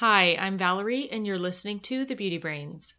[0.00, 2.94] Hi, I'm Valerie, and you're listening to The Beauty Brains.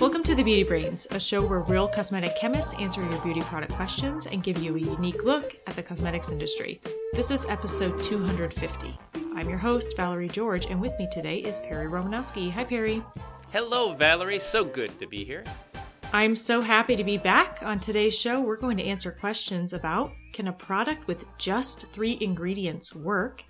[0.00, 3.74] Welcome to The Beauty Brains, a show where real cosmetic chemists answer your beauty product
[3.74, 6.80] questions and give you a unique look at the cosmetics industry.
[7.12, 8.98] This is episode 250.
[9.36, 12.50] I'm your host, Valerie George, and with me today is Perry Romanowski.
[12.50, 13.04] Hi, Perry.
[13.52, 14.40] Hello, Valerie.
[14.40, 15.44] So good to be here.
[16.12, 17.60] I'm so happy to be back.
[17.62, 22.18] On today's show, we're going to answer questions about can a product with just three
[22.20, 23.44] ingredients work?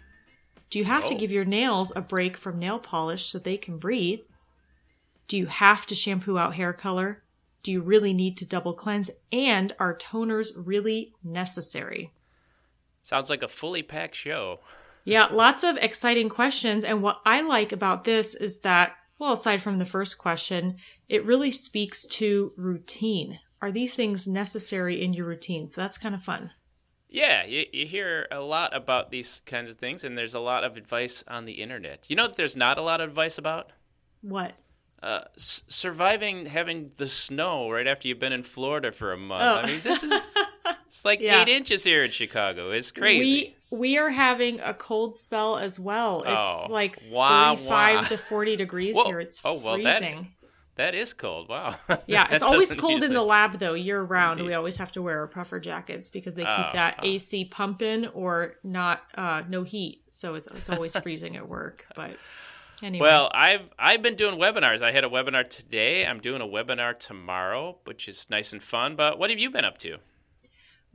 [0.71, 1.19] Do you have to Oh.
[1.19, 4.23] give your nails a break from nail polish so they can breathe?
[5.29, 7.25] Do you have to shampoo out hair color?
[7.63, 9.11] Do you really need to double cleanse?
[9.33, 12.13] And are toners really necessary?
[13.03, 14.61] Sounds like a fully packed show.
[15.05, 16.85] Yeah, lots of exciting questions.
[16.85, 20.77] And what I like about this is that, well, aside from the first question,
[21.09, 23.39] it really speaks to routine.
[23.61, 25.69] Are these things necessary in your routine?
[25.69, 26.51] So that's kind of fun.
[27.09, 30.65] Yeah, you, you hear a lot about these kinds of things, and there's a lot
[30.65, 32.07] of advice on the internet.
[32.09, 33.71] You know what there's not a lot of advice about?
[34.23, 34.53] What?
[35.03, 39.43] Uh, s- surviving having the snow right after you've been in Florida for a month.
[39.45, 39.61] Oh.
[39.63, 40.35] I mean, this is
[40.87, 41.43] it's like Yeah.
[41.43, 42.71] eight inches here in Chicago.
[42.71, 43.57] It's crazy.
[43.71, 46.23] We we are having a cold spell as well.
[46.23, 48.03] It's Oh, like wah, 35 wah.
[48.05, 49.05] to 40 degrees Whoa.
[49.05, 49.21] here.
[49.21, 50.29] It's Oh, well, freezing.
[50.77, 51.49] That is cold.
[51.49, 51.77] Wow.
[52.07, 54.41] Yeah, it's always cold in the lab though, year round.
[54.41, 54.51] Indeed.
[54.51, 57.07] We always have to wear our puffer jackets because they keep Oh, that oh.
[57.07, 60.03] AC pumping or not uh no heat.
[60.07, 61.87] So it's it's always freezing at work.
[61.95, 62.17] But
[62.83, 63.03] anyway.
[63.07, 64.83] Well, I've I've been doing webinars.
[64.83, 66.07] I had a webinar today.
[66.07, 68.97] I'm doing a webinar tomorrow, which is nice and fun.
[68.97, 69.99] But what have you been up to?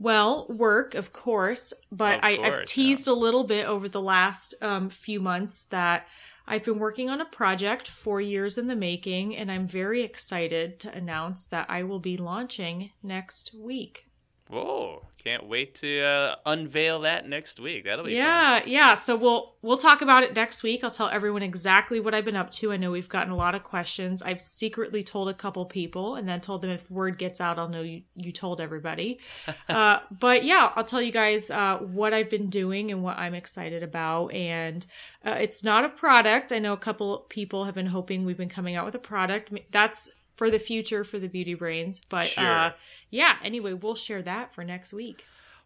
[0.00, 4.00] Well, work, of course, but Of I, I've course, teased a little bit over the
[4.00, 6.06] last um, few months that
[6.50, 10.80] I've been working on a project four years in the making, and I'm very excited
[10.80, 14.07] to announce that I will be launching next week.
[14.48, 15.04] Whoa!
[15.22, 17.84] Can't wait to uh, unveil that next week.
[17.84, 18.16] That'll be fun.
[18.16, 18.94] Yeah, yeah.
[18.94, 20.82] So we'll we'll talk about it next week.
[20.82, 22.72] I'll tell everyone exactly what I've been up to.
[22.72, 24.22] I know we've gotten a lot of questions.
[24.22, 27.68] I've secretly told a couple people, and then told them if word gets out, I'll
[27.68, 29.20] know you you told everybody.
[29.68, 33.34] uh, but yeah, I'll tell you guys uh, what I've been doing and what I'm
[33.34, 34.28] excited about.
[34.32, 34.86] And
[35.26, 36.52] uh, it's not a product.
[36.52, 39.52] I know a couple people have been hoping we've been coming out with a product.
[39.72, 42.00] That's for the future for the beauty brains.
[42.08, 42.72] But Sure.
[43.10, 45.24] Yeah, anyway, we'll share that for next week.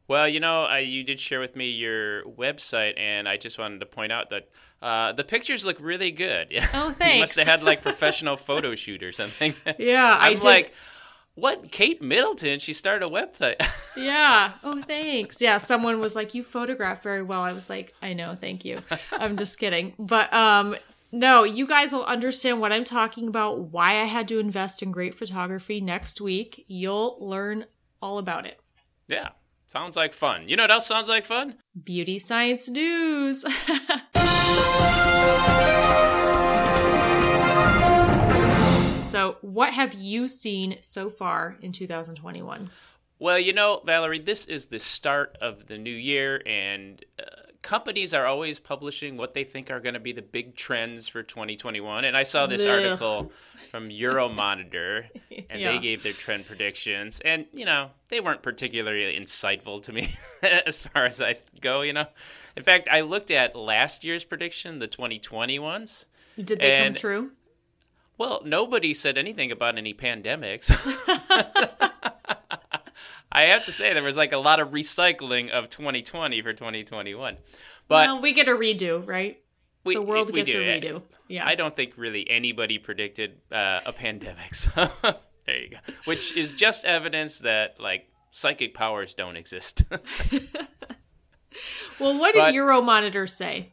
[0.09, 3.79] Well, you know, uh, you did share with me your website, and I just wanted
[3.81, 4.49] to point out that
[4.83, 6.49] uh, the pictures look really good.
[6.75, 9.55] Oh, you must have had like professional photo shoot or something.
[9.79, 10.45] Yeah, I I'm did.
[10.45, 10.75] like,
[11.35, 11.71] what?
[11.71, 12.59] Kate Middleton?
[12.59, 13.57] She started a website.
[13.95, 14.53] Yeah.
[14.65, 15.39] Oh, thanks.
[15.43, 18.79] Yeah, someone was like, "You photograph very well." I was like, "I know, thank you."
[19.13, 19.93] I'm just kidding.
[19.99, 20.77] But um
[21.13, 24.91] no, you guys will understand what I'm talking about, why I had to invest in
[24.91, 26.65] great photography next week.
[26.69, 27.67] You'll learn
[28.01, 28.59] all about it.
[29.09, 29.29] yeah,
[29.69, 30.49] sounds like fun.
[30.49, 31.57] You know what else sounds like fun?
[31.85, 33.43] Beauty science news.
[38.97, 42.71] so, what have you seen so far in 2021?
[43.19, 48.13] Well, you know, Valerie, this is the start of the new year, and uh, companies
[48.13, 52.05] are always publishing what they think are going to be the big trends for 2021.
[52.05, 52.85] And I saw this Ugh.
[52.85, 53.33] article
[53.71, 55.07] from Euromonitor,
[55.49, 55.73] and Yeah.
[55.73, 57.21] they gave their trend predictions.
[57.25, 61.93] And, you know, they weren't particularly insightful to me as far as I go, you
[61.93, 62.07] know.
[62.57, 66.07] In fact, I looked at last year's prediction, the 2020 ones.
[66.37, 67.31] Did they And- come true?
[68.19, 70.71] Well, nobody said anything about any pandemics.
[73.33, 77.39] I have to say there was like a lot of recycling of 2020 for 2021.
[77.89, 79.39] But well, we get a redo, right?
[79.85, 80.61] we, the world we gets do.
[80.61, 81.03] a redo.
[81.29, 81.47] Yeah.
[81.47, 84.55] I don't think really anybody predicted uh, a pandemic.
[84.55, 84.91] So
[85.47, 85.79] there you go.
[86.05, 89.83] Which is just evidence that like psychic powers don't exist.
[92.01, 93.73] Well, what But- did Euromonitor say?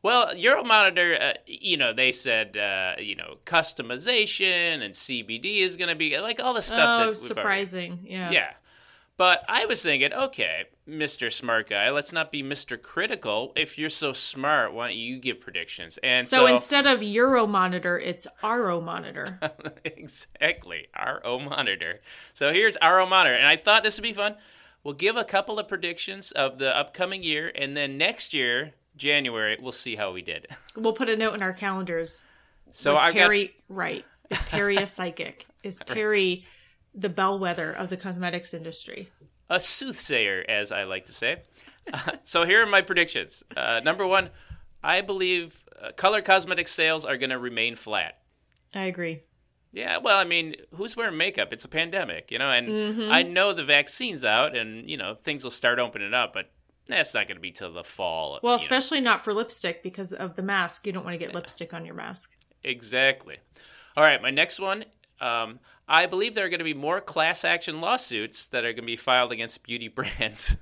[0.00, 5.88] Well, Euromonitor, uh, you know, they said, uh, you know, customization and CBD is going
[5.88, 8.06] to be like all the stuff oh, already- surprising.
[8.08, 8.30] Yeah.
[8.30, 8.50] Yeah.
[9.18, 11.30] But I was thinking, okay, Mr.
[11.30, 12.80] Smart Guy, let's not be Mr.
[12.80, 13.52] Critical.
[13.56, 15.98] If you're so smart, why don't you give predictions?
[16.04, 19.40] And So, so, instead of Euromonitor, it's RO Monitor.
[19.84, 21.98] exactly, our O monitor.
[22.32, 23.34] So here's our O monitor.
[23.34, 24.36] And I thought this would be fun.
[24.84, 29.58] We'll give a couple of predictions of the upcoming year, and then next year, January,
[29.60, 30.46] we'll see how we did.
[30.76, 32.22] we'll put a note in our calendars.
[32.70, 34.04] So I've Perry right?
[34.30, 35.46] Is Perry a psychic?
[35.64, 36.46] Is Perry
[36.94, 39.08] the bellwether of the cosmetics industry?
[39.50, 41.38] a soothsayer, as I like to say.
[41.90, 43.42] Uh, so here are my predictions.
[43.56, 44.28] Uh, number one,
[44.82, 48.18] I believe uh, color cosmetic sales are going to remain flat.
[48.74, 49.22] I agree.
[49.72, 51.52] Yeah, well, I mean, who's wearing makeup?
[51.52, 53.12] It's a pandemic, you know, and Mm-hmm.
[53.12, 56.50] I know the vaccine's out and, you know, things will start opening up, but
[56.86, 58.38] that's not going to be till the fall.
[58.42, 58.62] Well, you know.
[58.62, 60.86] especially not for lipstick because of the mask.
[60.86, 62.34] You don't want to get lipstick on your mask.
[62.64, 63.36] Exactly.
[63.96, 64.84] All right, my next one.
[65.20, 65.58] Um,
[65.88, 68.82] I believe there are going to be more class action lawsuits that are going to
[68.82, 70.56] be filed against beauty brands.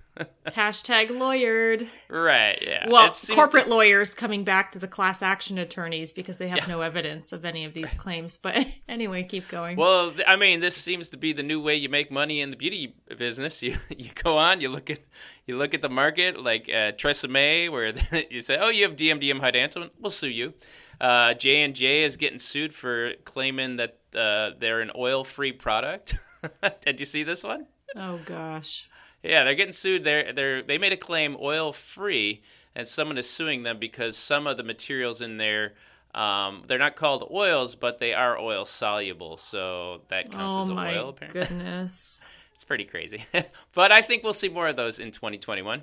[0.46, 1.86] Hashtag lawyered.
[2.08, 2.88] right, yeah.
[2.88, 6.80] Well, corporate to- lawyers coming back to the class action attorneys because they have no
[6.80, 8.38] evidence of any of these claims.
[8.38, 9.76] But anyway, keep going.
[9.76, 12.56] Well, I mean, this seems to be the new way you make money in the
[12.56, 13.62] beauty business.
[13.66, 15.00] You you go on, you look at
[15.46, 17.92] you look at the market, like uh, Tresemme, where
[18.30, 20.54] you say, "Oh, you have DMDM hydantoin, we'll sue you."
[21.00, 26.16] Uh, J and J is getting sued for claiming that uh, they're an oil-free product.
[26.84, 27.66] Did you see this one?
[27.94, 28.88] oh gosh.
[29.22, 30.04] Yeah, they're getting sued.
[30.04, 32.42] They're they're they made a claim oil-free,
[32.74, 35.74] and someone is suing them because some of the materials in there.
[36.14, 40.68] Um, they're not called oils, but they are oil soluble, so that counts Oh as
[40.68, 41.10] a my oil.
[41.10, 42.22] Apparently, goodness.
[42.54, 43.22] it's pretty crazy.
[43.74, 45.82] but I think we'll see more of those in 2021.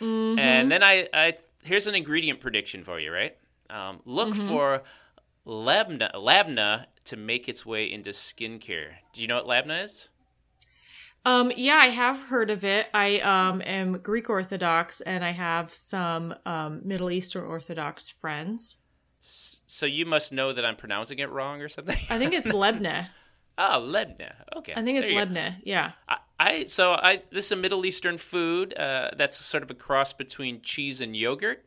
[0.00, 0.38] Mm-hmm.
[0.38, 1.34] And then I, I
[1.64, 3.36] here's an ingredient prediction for you, right?
[3.68, 4.48] Um, look Mm-hmm.
[4.48, 4.82] for
[5.46, 8.94] labna, labna to make its way into skincare.
[9.12, 10.08] Do you know what labna is?
[11.26, 12.86] Um, yeah, I have heard of it.
[12.92, 18.76] I um am Greek Orthodox and I have some um Middle Eastern Orthodox friends.
[19.20, 21.96] So you must know that I'm pronouncing it wrong or something.
[22.10, 23.08] I think it's Lebna.
[23.56, 24.32] Ah, labna.
[24.56, 24.74] Okay.
[24.76, 25.32] I think it's there you go.
[25.32, 25.56] Lebna.
[25.64, 25.92] Yeah.
[26.08, 29.74] I, I so I this is a Middle Eastern food uh, that's sort of a
[29.74, 31.64] cross between cheese and yogurt,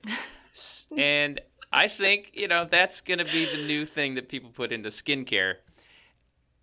[0.98, 1.42] and
[1.72, 4.90] I think you know that's going to be the new thing that people put into
[4.90, 5.56] skincare.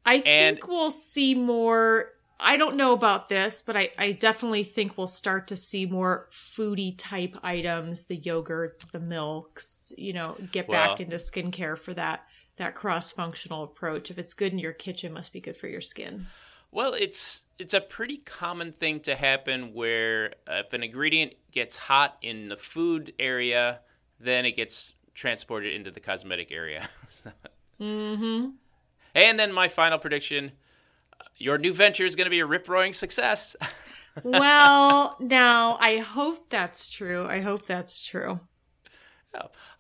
[0.07, 2.11] I And- think we'll see more.
[2.41, 6.29] I don't know about this, but I, I definitely think we'll start to see more
[6.33, 11.95] foodie type items, the yogurts, the milks, you know, get Well- back into skincare for
[11.95, 14.11] that that cross functional approach.
[14.13, 16.27] If it's good in your kitchen, it must be good for your skin.
[16.71, 22.17] Well, it's it's a pretty common thing to happen where if an ingredient gets hot
[22.23, 23.81] in the food area,
[24.25, 26.89] then it gets transported into the cosmetic area.
[27.81, 28.51] Mm-hmm.
[29.17, 30.53] and then my final prediction:
[31.21, 33.57] uh, your new venture is going to be a rip roaring success.
[34.23, 37.27] well, now I hope that's true.
[37.27, 38.39] I hope that's true.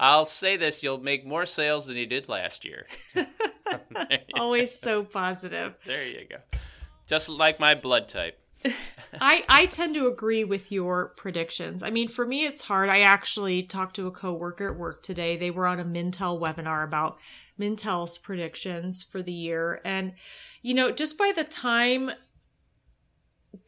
[0.00, 2.88] I'll say this: you'll make more sales than you did last year.
[4.34, 5.74] Always so positive.
[5.86, 6.58] There you go.
[7.06, 8.40] Just like my blood type.
[9.20, 11.82] I I tend to agree with your predictions.
[11.82, 12.88] I mean, for me, it's hard.
[12.88, 15.36] I actually talked to a coworker at work today.
[15.36, 17.18] They were on a Mintel webinar about
[17.58, 20.14] Mintel's predictions for the year, and
[20.62, 22.10] you know, just by the time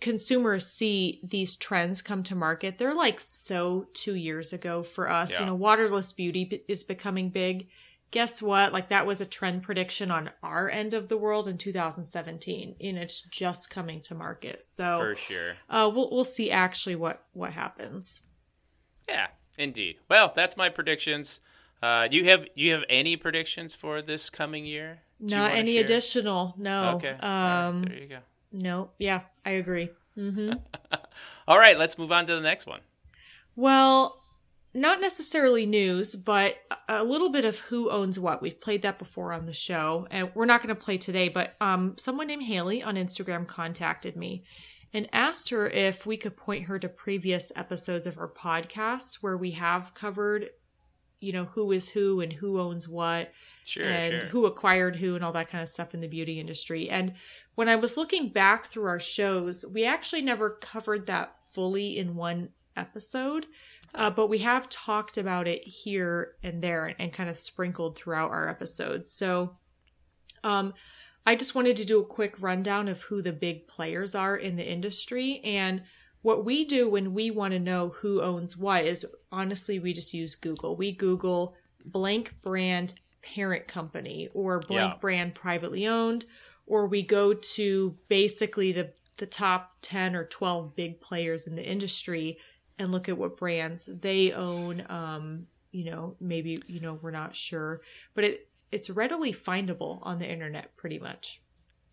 [0.01, 5.33] consumers see these trends come to market, they're like so two years ago for us.
[5.33, 5.41] Yeah.
[5.41, 7.69] You know, waterless beauty is becoming big.
[8.13, 8.73] Guess what?
[8.73, 12.97] Like that was a trend prediction on our end of the world in 2017, and
[12.99, 14.65] it's just coming to market.
[14.65, 15.53] So For sure.
[15.69, 18.23] uh, we'll we'll see actually what what happens.
[19.09, 19.27] Yeah,
[19.59, 19.97] indeed.
[20.09, 21.41] Well, that's my predictions.
[21.83, 25.01] Uh, do you have you have any predictions for this coming year?
[25.21, 25.85] Not any share?
[25.85, 26.55] additional.
[26.57, 26.95] No.
[26.97, 27.11] Okay.
[27.11, 27.83] All right, Um.
[27.83, 28.19] there you go.
[28.53, 28.91] No.
[28.99, 29.91] Yeah, I agree.
[30.15, 30.53] hmm
[31.49, 32.81] All right, let's move on to the next one.
[33.57, 34.23] Well,
[34.77, 36.57] not necessarily news, but
[36.87, 38.43] a little bit of who owns what.
[38.43, 41.31] We've played that before on the show, and we're not going to play today.
[41.31, 44.45] But um, someone named Haley on Instagram contacted me
[44.93, 49.39] and asked her if we could point her to previous episodes of our podcast where
[49.39, 50.51] we have covered,
[51.21, 53.33] you know, who is who and who owns what.
[53.65, 54.31] Sure, and sure.
[54.31, 56.89] who acquired who and all that kind of stuff in the beauty industry.
[56.89, 57.15] And
[57.57, 62.15] when I was looking back through our shows, we actually never covered that fully in
[62.15, 63.47] one episode,
[63.97, 68.31] uh, but we have talked about it here and there and, kind of sprinkled throughout
[68.31, 69.11] our episodes.
[69.11, 69.57] So,
[70.45, 70.75] um,
[71.25, 74.55] I just wanted to do a quick rundown of who the big players are in
[74.57, 75.83] the industry and
[76.23, 80.15] what we do when we want to know who owns what is honestly we just
[80.15, 80.77] use Google.
[80.77, 85.01] We Google blank brand parent company or blank Yeah.
[85.01, 86.27] brand privately owned
[86.67, 91.69] or we go to basically the the top 10 or 12 big players in the
[91.69, 92.39] industry
[92.79, 97.35] and look at what brands they own um you know maybe you know we're not
[97.37, 97.81] sure
[98.15, 101.41] but it it's readily findable on the internet pretty much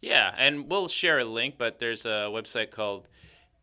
[0.01, 3.07] Yeah, and we'll share a link, but there's a website called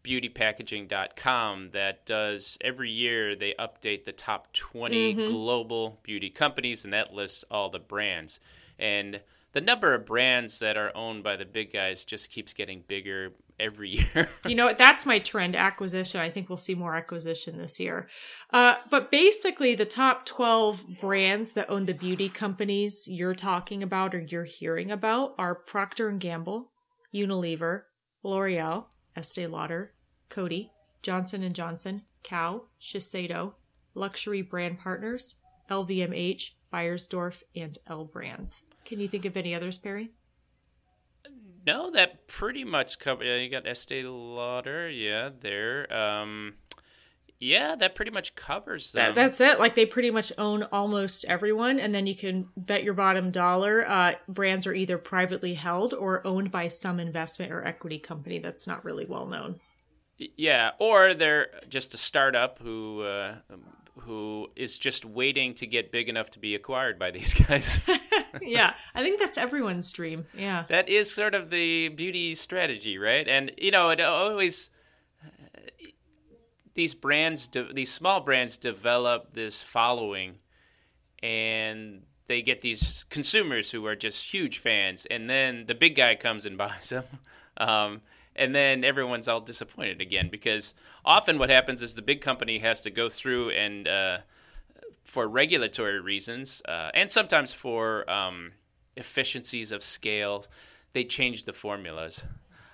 [0.04, 5.26] beautypackaging.com that does every year they update the top 20 Mm-hmm.
[5.26, 8.40] global beauty companies and that lists all the brands.
[8.78, 9.20] And
[9.52, 13.32] the number of brands that are owned by the big guys just keeps getting bigger
[13.60, 14.28] every year.
[14.46, 16.20] you know, that's my trend acquisition.
[16.20, 18.08] I think we'll see more acquisition this year.
[18.52, 24.14] Uh, but basically, the top 12 brands that own the beauty companies you're talking about
[24.14, 26.70] or you're hearing about are Procter Gamble,
[27.14, 27.82] Unilever,
[28.22, 28.86] L'Oreal,
[29.16, 29.92] Estee Lauder,
[30.30, 30.70] Coty,
[31.02, 33.54] Johnson & Johnson, Kao, Shiseido,
[33.94, 35.36] Luxury Brand Partners,
[35.70, 38.64] LVMH, Beiersdorf, and L Brands.
[38.84, 40.10] Can you think of any others, Perry?
[41.66, 43.26] No, that pretty much covers.
[43.26, 45.92] Yeah, you got Estee Lauder, yeah, there.
[45.92, 46.54] Um,
[47.38, 49.14] yeah, that pretty much covers them.
[49.14, 49.58] That, that's it.
[49.58, 53.88] Like they pretty much own almost everyone, and then you can bet your bottom dollar.
[53.88, 58.66] Uh, brands are either privately held or owned by some investment or equity company that's
[58.66, 59.58] not really well known.
[60.36, 63.36] Yeah, or they're just a startup who uh,
[64.04, 67.80] who is just waiting to get big enough to be acquired by these guys.
[68.42, 70.24] yeah, I think that's everyone's dream.
[70.36, 70.64] Yeah.
[70.68, 73.26] That is sort of the beauty strategy, right?
[73.26, 74.70] And you know, it always
[76.74, 80.36] these brands de- these small brands develop this following
[81.22, 86.14] and they get these consumers who are just huge fans and then the big guy
[86.14, 87.04] comes and buys them.
[87.56, 88.00] Um,
[88.40, 92.80] and then everyone's all disappointed again because often what happens is the big company has
[92.80, 94.18] to go through and uh,
[95.04, 98.52] for regulatory reasons uh, and sometimes for um,
[98.96, 100.46] efficiencies of scale
[100.92, 102.24] they change the formulas.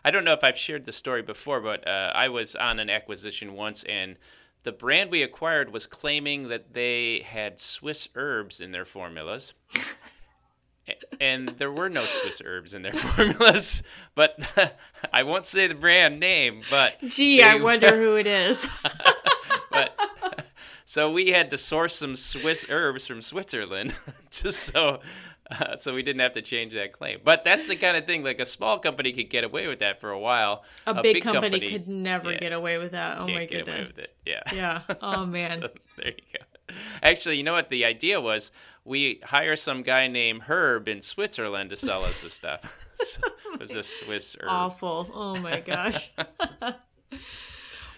[0.04, 2.88] I don't know if i've shared the story before but uh, i was on an
[2.88, 4.16] acquisition once and
[4.62, 9.52] the brand we acquired was claiming that they had swiss herbs in their formulas
[11.20, 13.82] and there were no Swiss herbs in their formulas.
[14.14, 14.38] But
[15.12, 16.62] I won't say the brand name.
[16.70, 18.66] But gee, I wonder who it is.
[19.70, 19.98] but
[20.84, 23.94] so we had to source some Swiss herbs from Switzerland,
[24.30, 25.00] just so.
[25.48, 28.24] Uh, so we didn't have to change that claim, but that's the kind of thing.
[28.24, 30.64] Like a small company could get away with that for a while.
[30.86, 33.18] A, a big, big company, company, could never yeah, get away with that.
[33.20, 34.08] Oh my goodness!
[34.24, 34.40] Yeah.
[34.52, 34.82] Yeah.
[35.00, 35.52] Oh man.
[35.52, 36.44] so there you go.
[37.02, 38.50] Actually, you know what the idea was?
[38.84, 42.60] We hire some guy named Herb in Switzerland to sell us the stuff.
[43.02, 43.20] so
[43.52, 44.48] it was a Swiss herb.
[44.48, 45.10] Awful.
[45.12, 46.10] Oh my gosh.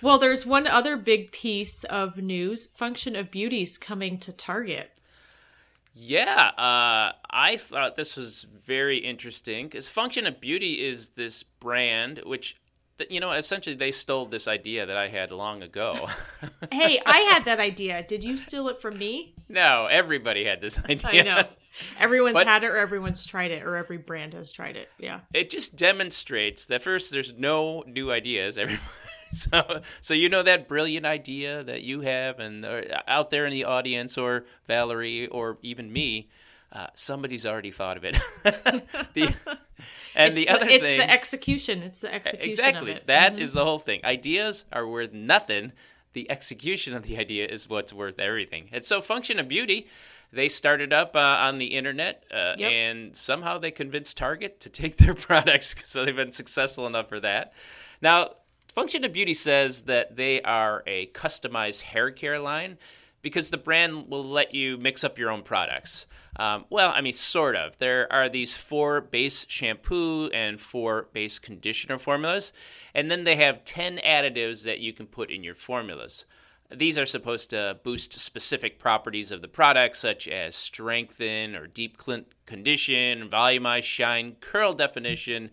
[0.03, 2.67] well, there's one other big piece of news.
[2.67, 4.93] Function of Beauty's coming to Target.
[6.01, 12.21] Yeah, uh, I thought this was very interesting because Function of Beauty is this brand
[12.25, 12.57] which
[13.11, 16.09] you know, essentially they stole this idea that I had long ago.
[16.73, 18.03] hey, I had that idea.
[18.03, 19.35] Did you steal it from me?
[19.49, 21.21] No, everybody had this idea.
[21.21, 21.49] I know.
[22.01, 24.89] Everyone's but had it or everyone's tried it or every brand has tried it.
[24.99, 25.21] Yeah.
[25.33, 28.59] It just demonstrates that first there's no new ideas.
[28.59, 28.83] Everybody
[29.33, 33.53] so so you know that brilliant idea that you have and uh, out there in
[33.53, 36.29] the audience or Valerie or even me
[36.73, 38.19] uh, somebody's already thought of it.
[39.15, 39.35] the,
[40.15, 41.83] and it's the other it's thing, the execution.
[41.83, 42.49] It's the execution.
[42.49, 43.01] Exactly.
[43.07, 43.43] That mm-hmm.
[43.43, 44.01] is the whole thing.
[44.05, 45.73] Ideas are worth nothing.
[46.13, 48.69] The execution of the idea is what's worth everything.
[48.73, 49.89] And so, Function of Beauty,
[50.33, 52.71] they started up uh, on the internet, uh, yep.
[52.71, 55.75] and somehow they convinced Target to take their products.
[55.85, 57.55] So they've been successful enough for that.
[58.03, 58.33] Now,
[58.75, 62.79] Function of Beauty says that they are a customized hair care line
[63.23, 66.07] because the brand will let you mix up your own products.
[66.39, 67.79] Um, well, I mean, sort of.
[67.79, 72.53] There are these four base shampoo and four base conditioner formulas,
[72.95, 76.27] and then they have 10 additives that you can put in your formulas.
[76.71, 81.97] These are supposed to boost specific properties of the product, such as strengthen or deep
[82.45, 85.51] condition, volumize, shine, curl definition,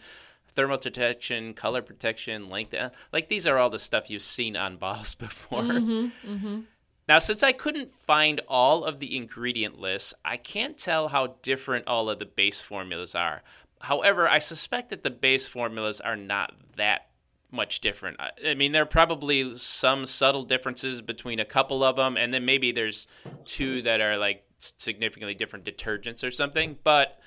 [0.56, 2.76] thermal protection, color protection, length.
[3.14, 5.62] Like these are all the stuff you've seen on bottles before.
[5.62, 6.60] Mm-hmm, mm-hmm.
[7.08, 11.88] Now, since I couldn't find all of the ingredient lists, I can't tell how different
[11.88, 13.44] all of the base formulas are.
[13.82, 17.10] However, I suspect that the base formulas are not that
[17.52, 18.20] much different.
[18.46, 22.46] I mean, there are probably some subtle differences between a couple of them, and then
[22.46, 23.08] maybe there's
[23.46, 26.78] two that are like significantly different detergents or something.
[26.84, 27.20] But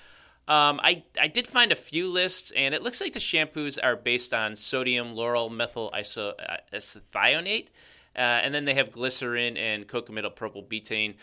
[0.49, 3.97] um, I I did find a few lists, and it looks like the shampoos are
[3.97, 7.67] based on sodium lauryl methyl isethionate.
[7.67, 7.71] Uh,
[8.17, 11.15] Uh, and then they have glycerin and cocamidopropyl betaine.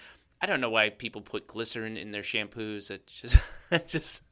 [0.42, 2.92] I don't know why people put glycerin in their shampoos.
[2.92, 3.38] It just,
[3.72, 4.24] it just.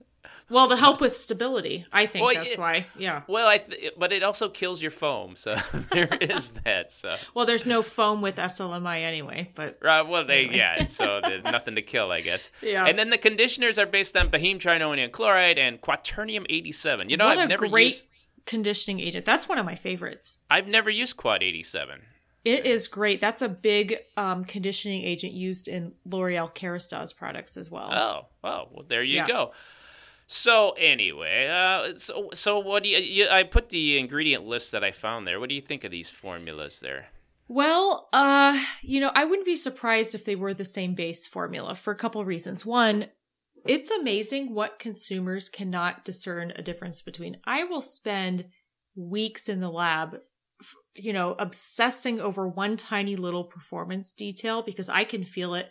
[0.50, 2.86] Well, to help with stability, I think well, that's it, why.
[2.98, 3.24] Yeah.
[3.28, 5.56] Well, I th- but it also kills your foam, so
[5.92, 6.92] there is that.
[6.92, 7.16] So.
[7.34, 9.80] Well, there's no foam with SLMI anyway, but.
[9.82, 10.02] Right.
[10.02, 10.58] Well, they anyway.
[10.58, 10.88] yeah.
[10.88, 12.50] So there's nothing to kill, I guess.
[12.62, 12.86] Yeah.
[12.86, 17.10] And then the conditioners are based on behentrimonium chloride and quaternium 87.
[17.10, 18.04] You know, what I've a never great used.
[18.46, 19.24] Conditioning agent.
[19.26, 20.40] That's one of my favorites.
[20.52, 22.02] I've never used Quat 87.
[22.44, 23.22] It is great.
[23.22, 27.90] That's a big um, conditioning agent used in L'Oreal Kerastase products as well.
[27.94, 29.28] Oh, oh, well, there you yeah.
[29.28, 29.52] go.
[30.28, 33.28] So anyway, uh, so so what do you, you?
[33.30, 35.40] I put the ingredient list that I found there.
[35.40, 37.08] What do you think of these formulas there?
[37.48, 41.76] Well, uh, you know, I wouldn't be surprised if they were the same base formula
[41.76, 42.66] for a couple reasons.
[42.66, 43.08] One,
[43.66, 47.38] it's amazing what consumers cannot discern a difference between.
[47.46, 48.46] I will spend
[48.96, 50.20] weeks in the lab,
[50.96, 55.70] you know, obsessing over one tiny little performance detail because I can feel it.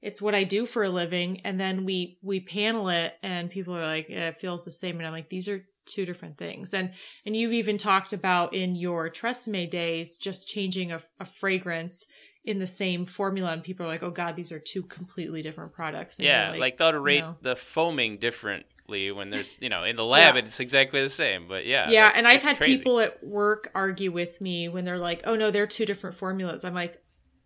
[0.00, 1.40] It's what I do for a living.
[1.44, 4.98] And then we, we panel it and people are like, it feels the same.
[4.98, 6.74] And I'm like, these are two different things.
[6.74, 6.92] And,
[7.26, 12.06] and you've even talked about in your Tresemme days, just changing a, a fragrance
[12.44, 15.72] in the same formula and people are like, oh God, these are two completely different
[15.72, 16.18] products.
[16.18, 17.36] And yeah, like, like they'll rate you know.
[17.40, 20.42] the foaming differently when there's, you know, in the lab Yeah.
[20.42, 21.46] it's exactly the same.
[21.46, 22.78] But yeah, yeah, and I've had crazy.
[22.78, 26.64] people at work argue with me when they're like, "Oh no, they're two different formulas."
[26.64, 27.00] I'm like,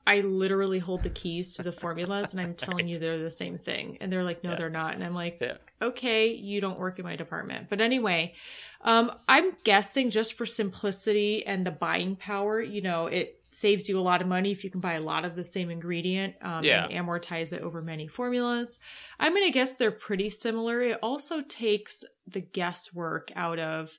[0.06, 3.58] I literally hold the keys to the formulas, and I'm telling you they're the same
[3.58, 4.56] thing, and they're like, "No, Yeah.
[4.56, 5.56] they're not," and I'm like, Yeah.
[5.82, 8.32] "Okay, you don't work in my department." But anyway,
[8.80, 13.98] um, I'm guessing just for simplicity and the buying power, you know, it saves you
[13.98, 16.62] a lot of money if you can buy a lot of the same ingredient um,
[16.62, 16.84] Yeah.
[16.84, 18.78] and amortize it over many formulas.
[19.18, 20.82] I'm going to guess they're pretty similar.
[20.82, 23.98] It also takes the guesswork out of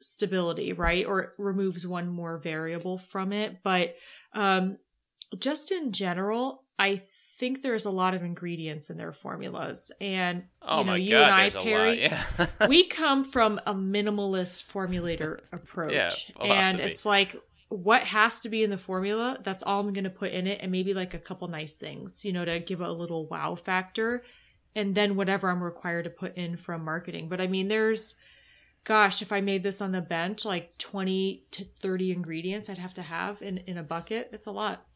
[0.00, 1.06] stability, right?
[1.06, 3.62] Or it removes one more variable from it.
[3.62, 3.94] But
[4.32, 4.78] um,
[5.38, 7.00] just in general, I
[7.38, 9.92] think there's a lot of ingredients in their formulas.
[10.00, 12.02] And, Oh you know, you god, and I, Perry.
[12.02, 12.22] Yeah.
[12.68, 16.32] we come from a minimalist formulator approach.
[16.42, 17.36] Yeah, and it's like,
[17.70, 19.38] what has to be in the formula?
[19.42, 22.24] That's all I'm going to put in it, and maybe like a couple nice things,
[22.24, 24.22] you know, to give a little wow factor.
[24.74, 27.28] And then whatever I'm required to put in from marketing.
[27.28, 28.16] But I mean, there's,
[28.84, 32.94] gosh, if I made this on the bench, like 20 to 30 ingredients I'd have
[32.94, 34.30] to have in, in a bucket.
[34.32, 34.86] It's a lot.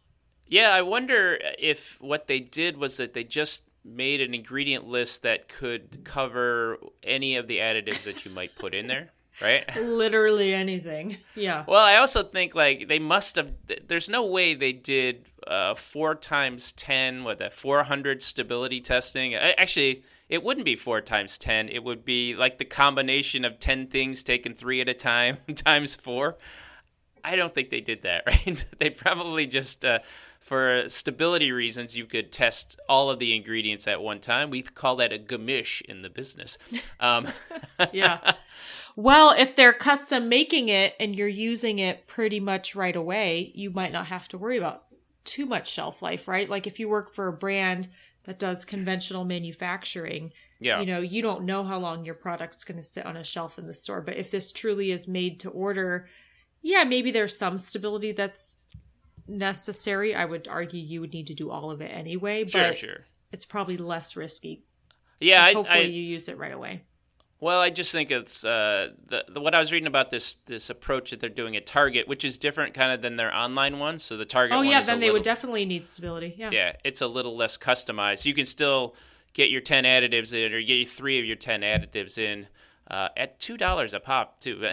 [0.47, 5.23] Yeah, I wonder if what they did was that they just made an ingredient list
[5.23, 9.64] that could cover any of the additives that you might put in there, right?
[9.80, 11.18] Literally anything.
[11.34, 11.64] Yeah.
[11.66, 13.56] Well, I also think like they must have.
[13.86, 19.34] There's no way they did uh, four times ten, what that four hundred stability testing.
[19.34, 21.68] Actually, it wouldn't be four times ten.
[21.68, 25.94] It would be like the combination of ten things taken three at a time times
[25.94, 26.36] four.
[27.26, 28.64] I don't think they did that, right?
[28.78, 29.84] they probably just.
[29.84, 30.00] Uh,
[30.44, 34.50] for stability reasons, you could test all of the ingredients at one time.
[34.50, 36.58] We call that a gamish in the business.
[37.00, 37.28] Um,
[37.92, 38.34] yeah.
[38.97, 43.71] Well, if they're custom making it and you're using it pretty much right away, you
[43.71, 44.85] might not have to worry about
[45.25, 46.49] too much shelf life, right?
[46.49, 47.89] Like if you work for a brand
[48.25, 50.80] that does conventional manufacturing, yeah.
[50.80, 53.59] you know, you don't know how long your product's going to sit on a shelf
[53.59, 54.00] in the store.
[54.00, 56.09] But if this truly is made to order,
[56.63, 58.61] yeah, maybe there's some stability that's
[59.26, 60.15] necessary.
[60.15, 63.04] I would argue you would need to do all of it anyway, but sure.
[63.33, 64.63] it's probably less risky.
[65.21, 66.83] Yeah, I, hopefully I, you use it right away.
[67.45, 70.71] Well, I just think it's uh, the, the what I was reading about this this
[70.71, 73.99] approach that they're doing at Target, which is different kind of than their online one.
[73.99, 76.35] So the Target Oh yeah, then a they little, would definitely need stability.
[76.39, 76.49] Yeah.
[76.52, 78.25] yeah, it's a little less customized.
[78.25, 78.95] You can still
[79.35, 82.47] get your ten additives in, or get your three of your ten additives in
[82.91, 84.67] uh, at two dollars a pop too.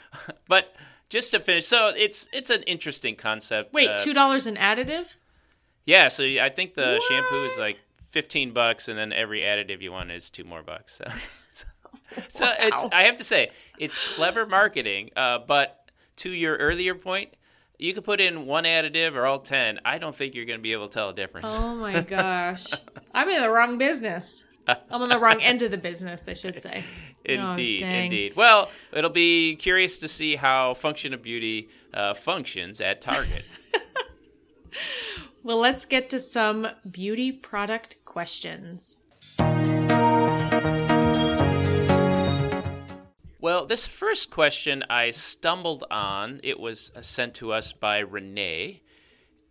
[0.48, 0.74] but
[1.08, 3.72] just to finish, so it's it's an interesting concept.
[3.72, 5.06] Wait, uh, two dollars an additive?
[5.86, 9.92] Yeah, so I think the shampoo is like fifteen bucks, and then every additive you
[9.92, 11.00] want is two more bucks.
[11.50, 11.64] So,
[12.16, 15.10] so, so it's I have to say it's clever marketing.
[15.16, 17.34] Uh, but to your earlier point,
[17.78, 19.80] you could put in one additive or all ten.
[19.84, 21.46] I don't think you're going to be able to tell a difference.
[21.50, 22.66] Oh my gosh,
[23.14, 24.44] I'm in the wrong business.
[24.66, 26.84] I'm on the wrong end of the business, I should say.
[27.24, 28.36] Indeed, Oh, indeed.
[28.36, 33.44] Well, it'll be curious to see how Function of Beauty uh, functions at Target.
[35.42, 38.96] Well, let's get to some beauty product questions.
[43.40, 46.40] Well, this first question I stumbled on.
[46.42, 48.82] It was uh, sent to us by Renee,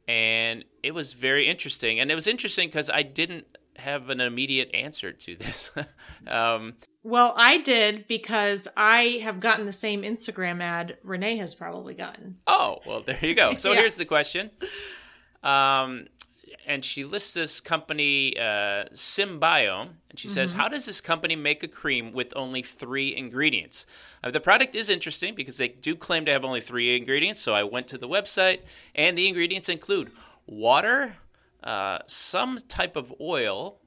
[0.08, 2.00] and it was very interesting.
[2.00, 3.46] And it was interesting because I didn't
[3.78, 5.72] have an immediate answer to this.
[6.28, 6.74] um,
[7.04, 12.38] Well, I did because I have gotten the same Instagram ad Renee has probably gotten.
[12.48, 13.54] oh, well, there you go.
[13.56, 13.80] So Yeah.
[13.80, 14.50] here's the question.
[15.44, 16.08] Um,
[16.68, 21.64] and she lists this company, uh, Symbiome, and she says, How does this company make
[21.64, 23.86] a cream with only three ingredients?
[24.22, 27.40] Uh, the product is interesting because they do claim to have only three ingredients.
[27.40, 28.60] So I went to the website,
[28.94, 30.12] and the ingredients include
[30.46, 31.16] water,
[31.64, 33.80] uh, some type of oil,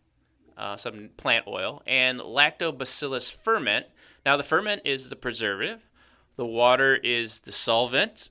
[0.56, 3.86] uh, some plant oil, and lactobacillus ferment.
[4.24, 5.86] Now, the ferment is the preservative,
[6.36, 8.30] the water is the solvent.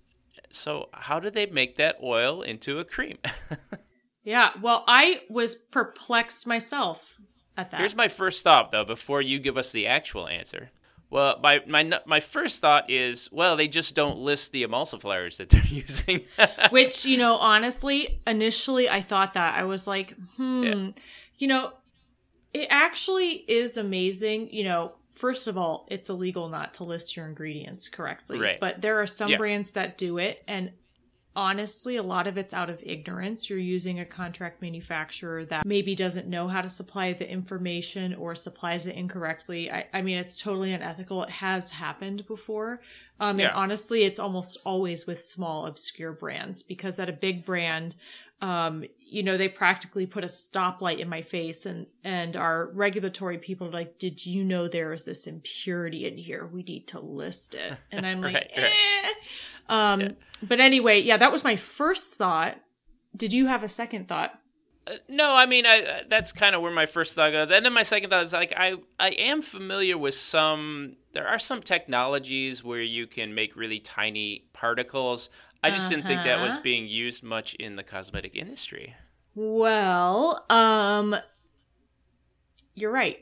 [0.49, 3.19] So, how do they make that oil into a cream?
[4.29, 7.15] Yeah, well, I was perplexed myself.
[7.57, 7.79] at that.
[7.79, 10.69] Here's my first thought, though, before you give us the actual answer.
[11.09, 15.49] Well, my my my first thought is, well, they just don't list the emulsifiers that
[15.49, 16.21] they're using.
[16.69, 19.55] Which, you know, honestly, initially I thought that.
[19.59, 20.89] I was like, hmm, Yeah.
[21.39, 21.73] you know,
[22.53, 24.53] it actually is amazing.
[24.53, 28.39] You know, first of all, it's illegal not to list your ingredients correctly.
[28.39, 28.59] Right.
[28.59, 29.37] But there are some Yeah.
[29.37, 30.43] brands that do it.
[30.47, 30.71] And
[31.39, 33.49] honestly, a lot of it's out of ignorance.
[33.49, 38.36] You're using a contract manufacturer that maybe doesn't know how to supply the information or
[38.36, 39.71] supplies it incorrectly.
[39.71, 41.23] I, I mean, it's totally unethical.
[41.23, 42.82] It has happened before.
[43.21, 43.47] Um, Yeah.
[43.47, 47.95] And honestly, it's almost always with small, obscure brands because at a big brand,
[48.41, 53.38] um, you know, they practically put a stoplight in my face and, and our regulatory
[53.38, 56.45] people are like, did you know there is this impurity in here?
[56.45, 57.78] We need to list it.
[57.91, 58.72] And I'm like, Right, right.
[59.04, 59.10] eh.
[59.67, 62.58] Um, but anyway, yeah, that was my first thought.
[63.15, 64.39] Did you have a second thought?
[64.88, 67.50] Uh, no, I mean, I uh, that's kind of where my first thought goes.
[67.50, 70.95] Then my second thought is like I I am familiar with some.
[71.12, 75.30] There are some technologies where you can make really tiny particles.
[75.63, 76.62] I just didn't think that was Uh-huh.
[76.63, 78.95] being used much in the cosmetic industry.
[79.36, 81.15] Well, um,
[82.76, 83.17] you're right.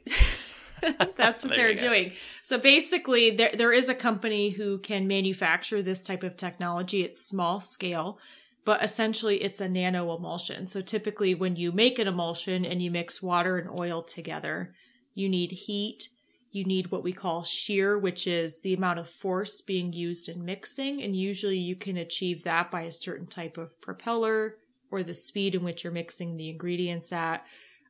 [1.18, 1.80] That's what they're go.
[1.80, 2.14] doing.
[2.44, 7.02] So basically, there there is a company who can manufacture this type of technology.
[7.02, 8.20] It's small scale,
[8.66, 10.68] but essentially it's a nano emulsion.
[10.68, 14.76] So typically, when you make an emulsion and you mix water and oil together,
[15.16, 16.10] you need heat.
[16.52, 20.46] You need what we call shear, which is the amount of force being used in
[20.46, 21.02] mixing.
[21.04, 24.58] And usually you can achieve that by a certain type of propeller
[24.90, 27.46] or the speed in which you're mixing the ingredients at.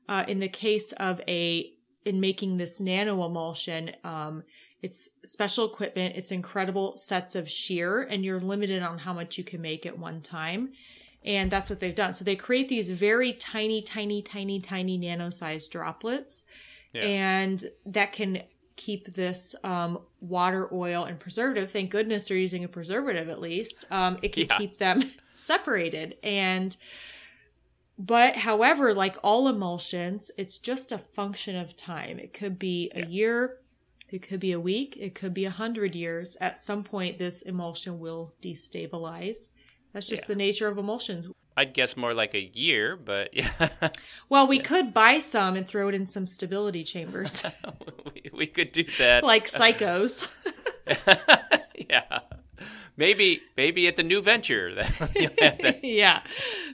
[0.10, 1.72] Uh, in the case of a,
[2.06, 4.43] in making this nano emulsion, um,
[4.82, 6.15] it's special equipment.
[6.15, 9.98] It's incredible sets of shear and you're limited on how much you can make at
[9.98, 10.74] one time.
[11.26, 12.13] And that's what they've done.
[12.13, 16.46] So they create these very tiny, tiny, tiny, tiny nano sized droplets
[16.98, 17.04] Yeah.
[17.04, 18.44] and that can
[18.76, 21.72] keep this um, water, oil, and preservative.
[21.72, 23.86] Thank goodness they're using a preservative at least.
[23.92, 24.58] Um, it can Yeah.
[24.58, 26.16] keep them separated.
[26.24, 26.76] And,
[27.98, 32.20] but however, like all emulsions, it's just a function of time.
[32.20, 33.58] It could be a year,
[34.10, 36.38] it could be a week, it could be a hundred years.
[36.40, 39.50] At some point, this emulsion will destabilize.
[39.93, 40.28] That's just Yeah.
[40.28, 41.28] the nature of emulsions.
[41.56, 43.50] I'd guess more like a year, but yeah,
[44.30, 47.43] Well, we could buy some and throw it in some stability chambers,
[48.13, 49.23] we, we could do that.
[49.23, 50.28] like psychos.
[51.89, 52.19] yeah,
[52.95, 54.76] maybe maybe at the new venture.
[54.76, 55.80] that.
[55.84, 56.21] yeah.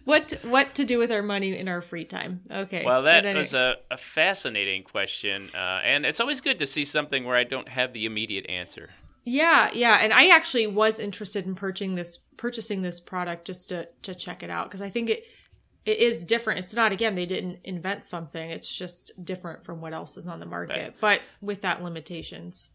[0.06, 2.42] What what to do with our money in our free time?
[2.52, 2.84] Okay.
[2.86, 6.84] Well, that anyway- was a, a fascinating question, uh, and it's always good to see
[6.84, 8.90] something where I don't have the immediate answer.
[9.26, 13.88] Yeah, yeah, and I actually was interested in purchasing this purchasing this product just to
[14.02, 15.24] to check it out because I think it
[15.86, 16.60] it is different.
[16.60, 18.50] It's not again they didn't invent something.
[18.50, 20.96] It's just different from what else is on the market, Right.
[21.00, 22.70] but with that limitations.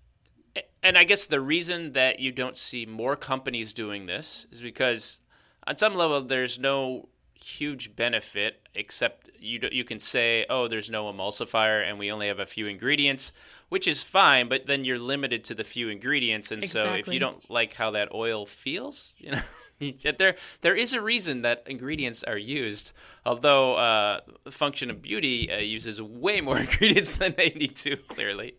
[0.83, 5.21] And I guess the reason that you don't see more companies doing this is because,
[5.67, 7.09] on some level, there's no
[7.43, 12.39] huge benefit except you you can say, oh, there's no emulsifier and we only have
[12.39, 13.33] a few ingredients,
[13.69, 14.49] which is fine.
[14.49, 17.91] But then you're limited to the few ingredients, and so if you don't like how
[17.93, 19.43] that oil feels, you know.
[19.81, 22.93] There, there is a reason that ingredients are used.
[23.25, 24.21] Although uh,
[24.51, 28.55] Function of Beauty uh, uses way more ingredients than they need to, clearly.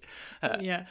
[0.62, 0.86] yeah.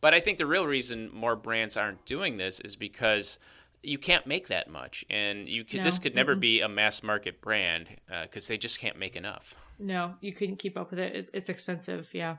[0.00, 3.38] But I think the real reason more brands aren't doing this is because
[3.82, 7.40] you can't make that much, and you could, this could never be a mass market
[7.40, 9.54] brand uh, because they just can't make enough.
[9.78, 11.14] No, you couldn't keep up with it.
[11.14, 12.08] It's, it's expensive.
[12.12, 12.36] Yeah.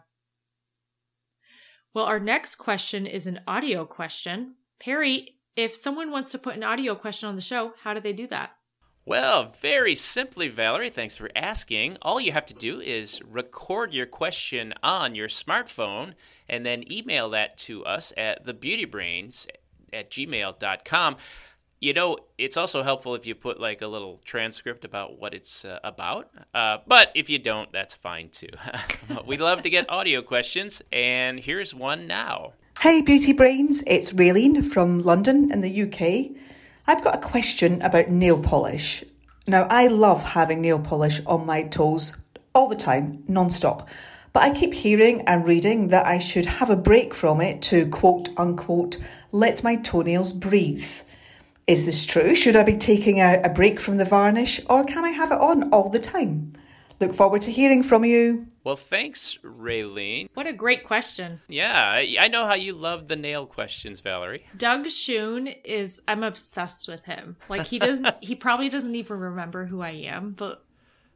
[1.93, 4.55] Well, our next question is an audio question.
[4.79, 8.13] Perry, if someone wants to put an audio question on the show, how do they
[8.13, 8.51] do that?
[9.03, 11.97] Well, very simply, Valerie, thanks for asking.
[12.03, 16.13] All you have to do is record your question on your smartphone
[16.47, 19.47] and then email that to us at thebeautybrains
[19.93, 21.17] at gmail.com.
[21.79, 25.65] You know, it's also helpful if you put like a little transcript about what it's
[25.65, 26.29] uh, about.
[26.53, 28.49] Uh, but if you don't, that's fine too.
[29.25, 32.53] We'd love to get audio questions, and here's one now.
[32.79, 36.35] Hey, Beauty Brains, it's Raylene from London in the UK.
[36.87, 39.03] I've got a question about nail polish.
[39.47, 42.15] Now, I love having nail polish on my toes
[42.53, 43.87] all the time, non stop.
[44.33, 47.85] But I keep hearing and reading that I should have a break from it to
[47.87, 48.97] quote unquote
[49.31, 50.89] let my toenails breathe.
[51.67, 52.35] Is this true?
[52.35, 55.39] Should I be taking a, a break from the varnish or can I have it
[55.39, 56.53] on all the time?
[56.99, 58.45] Look forward to hearing from you.
[58.63, 60.29] Well, thanks, Raylene.
[60.35, 61.41] What a great question.
[61.47, 64.45] Yeah, I, I know how you love the nail questions, Valerie.
[64.55, 67.37] Doug Schoon is I'm obsessed with him.
[67.49, 70.63] Like he doesn't he probably doesn't even remember who I am, but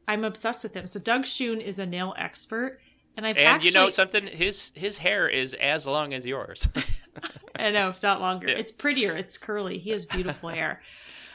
[0.08, 0.86] I'm obsessed with him.
[0.86, 2.80] So Doug Schoon is a nail expert
[3.16, 4.26] And I've And actually, you know something?
[4.26, 6.68] His his hair is as long as yours.
[7.56, 8.48] I know, if not longer.
[8.48, 8.56] Yeah.
[8.56, 9.16] It's prettier.
[9.16, 9.78] It's curly.
[9.78, 10.82] He has beautiful hair.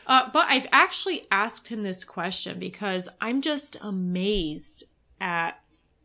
[0.06, 4.84] Uh, but I've actually asked him this question because I'm just amazed
[5.20, 5.60] at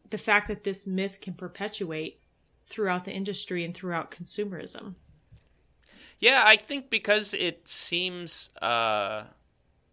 [0.09, 2.21] the fact that this myth can perpetuate
[2.65, 4.95] throughout the industry and throughout consumerism.
[6.19, 9.25] yeah, I think because it seems uh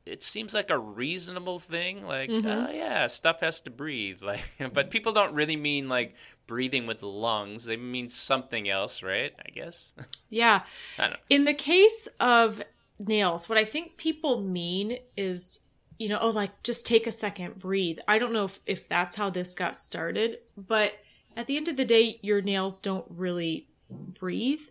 [0.06, 2.48] it seems like a reasonable thing like Mm-hmm.
[2.48, 4.42] oh yeah, stuff has to breathe like
[4.74, 6.16] but people don't really mean like
[6.48, 7.66] breathing with lungs.
[7.66, 9.34] They mean something else, right?
[9.46, 9.94] I guess.
[10.30, 10.64] Yeah.
[10.98, 11.16] I.
[11.30, 12.62] In the case of
[13.00, 15.60] nails, what I think people mean is,
[16.00, 18.00] you know, oh, like just take a second, breathe.
[18.08, 20.94] I don't know if, if that's how this got started, but
[21.38, 23.68] at the end of the day, your nails don't really
[24.20, 24.62] breathe.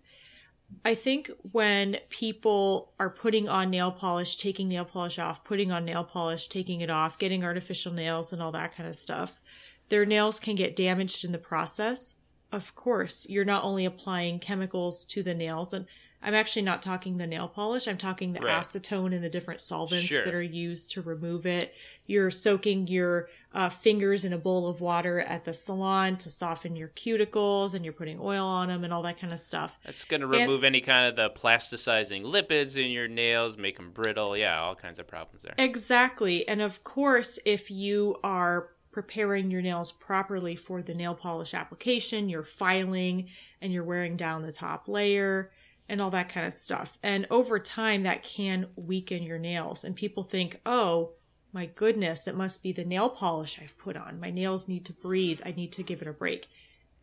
[0.85, 5.85] I think when people are putting on nail polish, taking nail polish off, putting on
[5.85, 9.41] nail polish, taking it off, getting artificial nails and all that kind of stuff,
[9.89, 12.17] their nails can get damaged in the process.
[12.51, 15.87] Of course, you're not only applying chemicals to the nails, and
[16.23, 18.63] I'm actually not talking the nail polish, I'm talking the Right.
[18.63, 20.25] acetone and the different solvents Sure.
[20.25, 21.75] that are used to remove it.
[22.07, 26.77] You're soaking your uh, fingers in a bowl of water at the salon to soften
[26.77, 29.79] your cuticles, and you're putting oil on them and all that kind of stuff.
[29.85, 33.91] That's going to remove any kind of the plasticizing lipids in your nails, make them
[33.91, 34.37] brittle.
[34.37, 35.55] Yeah, all kinds of problems there.
[35.59, 36.47] Exactly.
[36.49, 42.29] And of course, if you are preparing your nails properly for the nail polish application,
[42.29, 43.29] you're filing
[43.61, 45.51] and you're wearing down the top layer
[45.89, 46.99] and all that kind of stuff.
[47.03, 49.85] And over time, that can weaken your nails.
[49.85, 51.13] And people think, oh,
[51.53, 54.19] my goodness, it must be the nail polish I've put on.
[54.21, 55.41] My nails need to breathe.
[55.45, 56.49] I need to give it a break.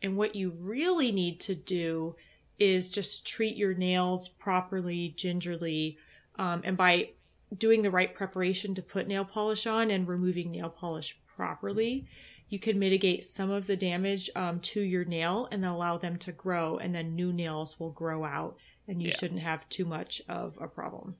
[0.02, 2.16] And what you really need to do
[2.58, 5.98] is just treat your nails properly, gingerly,
[6.38, 7.10] um, and by
[7.58, 12.06] doing the right preparation to put nail polish on and removing nail polish properly,
[12.50, 16.32] you can mitigate some of the damage um, to your nail and allow them to
[16.32, 18.58] grow, and then new nails will grow out,
[18.88, 19.18] and you Yeah.
[19.18, 21.16] shouldn't have too much of a problem.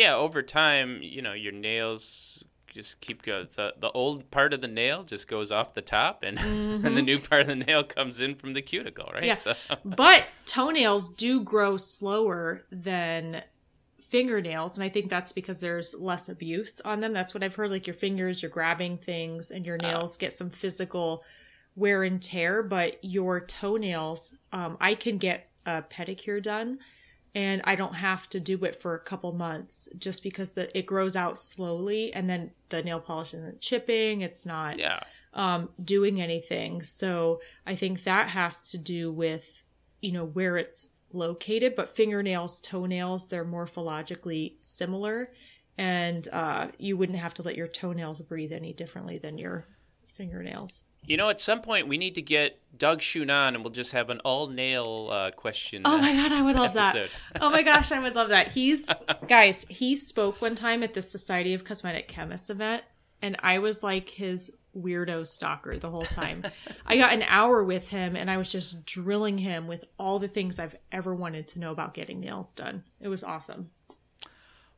[0.00, 3.48] Yeah, over time, you know, your nails just keep going.
[3.54, 6.38] The, the old part of the nail just goes off the top, and,
[6.86, 9.24] and the new part of the nail comes in from the cuticle, right?
[9.24, 9.34] Yeah.
[9.34, 9.52] So,
[9.84, 13.42] but toenails do grow slower than
[14.00, 17.70] fingernails and i think that's because there's less abuse on them that's what i've heard
[17.70, 21.22] like your fingers you're grabbing things and your nails get some physical
[21.76, 26.76] wear and tear but your toenails um, i can get a pedicure done
[27.34, 30.86] and i don't have to do it for a couple months just because the it
[30.86, 35.00] grows out slowly and then the nail polish isn't chipping it's not yeah.
[35.34, 36.82] um, doing anything.
[36.82, 39.64] So I think that has to do with,
[40.00, 41.76] you know, where it's located.
[41.76, 45.32] But fingernails, toenails, they're morphologically similar.
[45.78, 49.66] And uh, you wouldn't have to let your toenails breathe any differently than your
[50.14, 50.84] fingernails.
[51.04, 53.92] You know, at some point, we need to get Doug Schoon on, and we'll just
[53.92, 55.82] have an all nail uh, question.
[55.84, 57.08] Oh uh, my god, I would love that.
[57.40, 58.52] Oh my gosh, I would love that.
[58.52, 58.88] He's
[59.28, 62.84] guys, he spoke one time at the Society of Cosmetic Chemists event,
[63.22, 66.44] and I was like his weirdo stalker the whole time.
[66.86, 70.28] I got an hour with him and I was just drilling him with all the
[70.28, 72.84] things I've ever wanted to know about getting nails done.
[73.00, 73.70] It was awesome.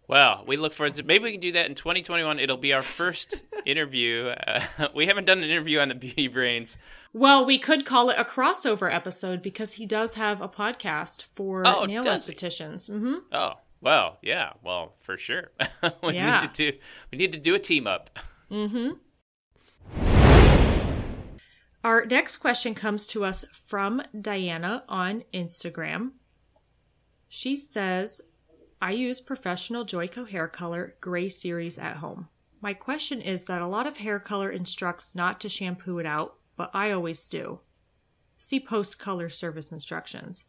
[0.09, 2.39] Well, we look forward to maybe we can do that in 2021.
[2.39, 4.27] It'll be our first interview.
[4.47, 4.61] Uh,
[4.95, 6.77] we haven't done an interview on the Beauty Brains.
[7.13, 11.63] Well, we could call it a crossover episode because he does have a podcast for
[11.67, 12.35] Oh, nail does he?
[12.35, 12.91] estheticians.
[12.91, 15.51] hmm Oh, well, yeah, well, for sure.
[16.03, 16.41] we Yeah.
[16.41, 16.79] need to do
[17.11, 18.11] we need to do a team up.
[18.51, 18.99] Mhm.
[21.85, 26.13] Our next question comes to us from Diana on Instagram.
[27.29, 28.21] She says,
[28.83, 32.29] I use professional Joico hair color gray series at home.
[32.61, 36.35] My question is that a lot of hair color instructs not to shampoo it out,
[36.57, 37.61] but I always do.
[38.39, 40.47] See post color service instructions.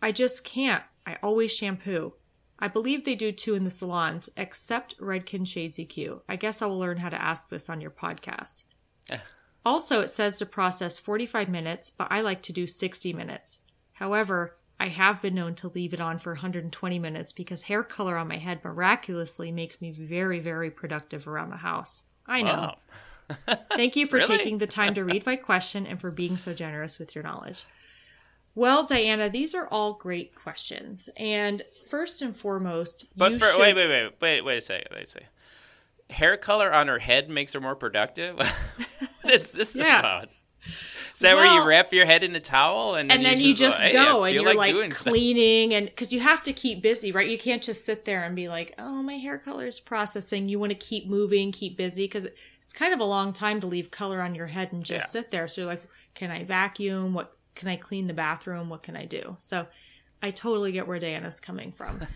[0.00, 0.84] I just can't.
[1.06, 2.14] I always shampoo.
[2.58, 6.22] I believe they do too in the salons, except Redken Shades EQ.
[6.30, 8.64] I guess I will learn how to ask this on your podcast.
[9.10, 9.18] Eh.
[9.66, 13.60] Also, it says to process 45 minutes, but I like to do 60 minutes.
[13.92, 18.16] However, I have been known to leave it on for 120 minutes because hair color
[18.16, 22.02] on my head miraculously makes me very, very productive around the house.
[22.26, 22.74] I know.
[23.48, 23.56] Wow.
[23.76, 24.38] Thank you for Really?
[24.38, 27.64] taking the time to read my question and for being so generous with your knowledge.
[28.56, 31.08] Well, Diana, these are all great questions.
[31.16, 33.60] And first and foremost, But for should...
[33.60, 34.88] wait, wait, wait, wait, wait a second.
[34.92, 35.28] Wait a second.
[36.10, 38.36] Hair color on her head makes her more productive.
[39.22, 40.00] what is this Yeah.
[40.00, 40.28] about?
[41.12, 43.78] Is that where you wrap your head in a towel and and then you just
[43.80, 46.52] "Hey, go I and you're like, like, doing stuff." cleaning and because you have to
[46.52, 49.66] keep busy right you can't just sit there and be like oh my hair color
[49.66, 53.04] is processing you want to keep moving keep busy because it's it's kind of a
[53.04, 55.20] long time to leave color on your head and just Yeah.
[55.20, 55.46] sit there.
[55.46, 55.82] So you're like,
[56.14, 57.12] can I vacuum?
[57.12, 58.70] What can I clean the bathroom?
[58.70, 59.36] What can I do?
[59.38, 59.66] So
[60.22, 62.00] I totally get where Diana's coming from.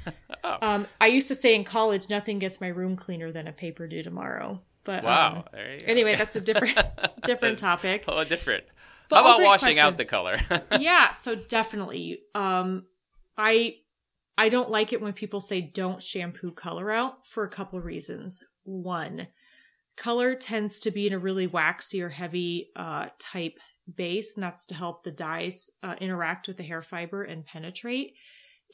[0.44, 0.58] Oh.
[0.62, 3.88] um, I used to say in college, nothing gets my room cleaner than a paper
[3.88, 4.60] due tomorrow.
[4.84, 5.38] But Wow.
[5.38, 5.86] um, there you go.
[5.88, 6.78] anyway, that's a different
[7.24, 8.04] different topic.
[8.06, 8.62] Oh, different.
[9.08, 10.40] But How about washing out the color?
[10.78, 12.20] yeah, so definitely.
[12.34, 12.86] Um
[13.36, 13.76] I
[14.38, 18.42] I don't like it when people say don't shampoo color out for a couple reasons.
[18.64, 19.28] One,
[19.96, 23.58] color tends to be in a really waxy or heavy uh type
[23.94, 28.14] base, and that's to help the dyes uh, interact with the hair fiber and penetrate.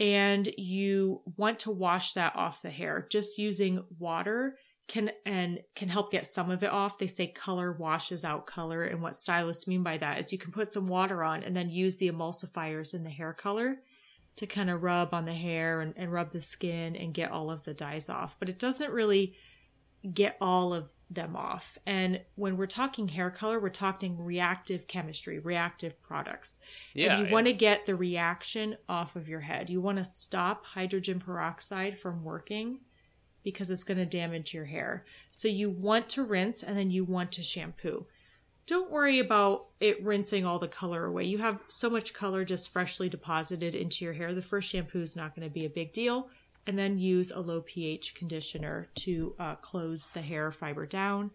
[0.00, 3.06] And you want to wash that off the hair.
[3.10, 4.56] Just using water
[4.92, 6.98] can and can help get some of it off.
[6.98, 10.52] They say color washes out color, and what stylists mean by that is you can
[10.52, 13.78] put some water on and then use the emulsifiers in the hair color
[14.36, 17.50] to kind of rub on the hair and, and rub the skin and get all
[17.50, 18.36] of the dyes off.
[18.38, 19.34] But it doesn't really
[20.12, 21.78] get all of them off.
[21.86, 26.58] And when we're talking hair color, we're talking reactive chemistry, reactive products.
[26.92, 27.16] yeah.
[27.16, 29.70] and you want to get the reaction off of your head.
[29.70, 32.80] You want to stop hydrogen peroxide from working
[33.42, 35.04] because it's going to damage your hair.
[35.30, 38.06] So you want to rinse and then you want to shampoo.
[38.66, 41.24] Don't worry about it rinsing all the color away.
[41.24, 44.34] You have so much color just freshly deposited into your hair.
[44.34, 46.28] The first shampoo is not going to be a big deal.
[46.64, 51.32] And then use a low pH conditioner to uh, close the hair fiber down,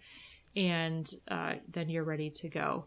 [0.56, 2.86] and uh, then you're ready to go.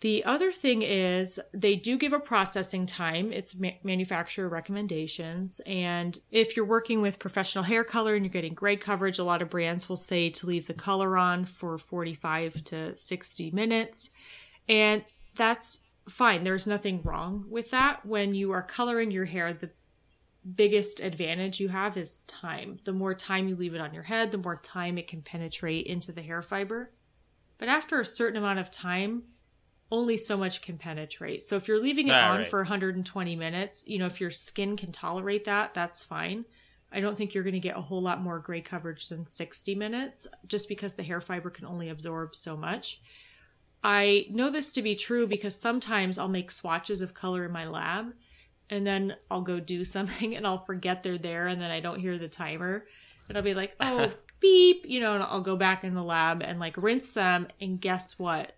[0.00, 3.32] The other thing is they do give a processing time.
[3.32, 5.60] It's ma- manufacturer recommendations.
[5.66, 9.42] And if you're working with professional hair color and you're getting gray coverage, a lot
[9.42, 14.08] of brands will say to leave the color on for 45 to 60 minutes.
[14.68, 15.04] And
[15.36, 16.44] that's fine.
[16.44, 18.06] There's nothing wrong with that.
[18.06, 19.70] When you are coloring your hair, the
[20.54, 22.78] biggest advantage you have is time.
[22.84, 25.86] The more time you leave it on your head, the more time it can penetrate
[25.86, 26.90] into the hair fiber.
[27.58, 29.24] But after a certain amount of time,
[29.90, 31.42] only so much can penetrate.
[31.42, 32.46] So if you're leaving it Ah, on right.
[32.46, 36.44] for 120 minutes, you know, if your skin can tolerate that, that's fine.
[36.92, 39.74] I don't think you're going to get a whole lot more gray coverage than 60
[39.74, 43.00] minutes just because the hair fiber can only absorb so much.
[43.82, 47.66] I know this to be true because sometimes I'll make swatches of color in my
[47.66, 48.12] lab
[48.68, 52.00] and then I'll go do something and I'll forget they're there and then I don't
[52.00, 52.86] hear the timer.
[53.28, 56.42] And I'll be like, oh, beep, you know, and I'll go back in the lab
[56.42, 57.46] and like rinse them.
[57.60, 58.56] And guess what?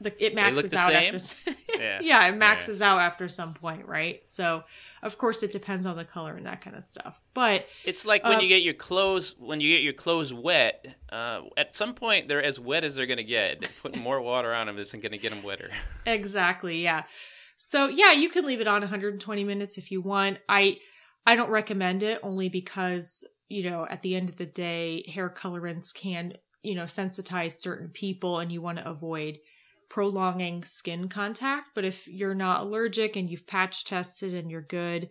[0.00, 1.14] The, it maxes the out same?
[1.14, 1.36] after.
[1.80, 2.00] Yeah.
[2.02, 4.24] yeah, it maxes out after some point, right?
[4.26, 4.64] So,
[5.02, 7.18] of course, it depends on the color and that kind of stuff.
[7.32, 10.84] But It's like when Um, you get your clothes when you get your clothes wet.
[11.10, 13.70] Uh, at some point, they're as wet as they're gonna get.
[13.82, 15.70] Putting more water on them isn't gonna get them wetter.
[16.06, 17.04] Exactly, yeah.
[17.56, 20.38] So yeah, you can leave it on 120 minutes if you want.
[20.48, 20.78] I
[21.26, 25.30] I don't recommend it only because, you know, at the end of the day, hair
[25.34, 29.38] colorants can, you know, sensitize certain people and you want to avoid
[29.90, 35.10] prolonging skin contact, but if you're not allergic and you've patch tested and you're good,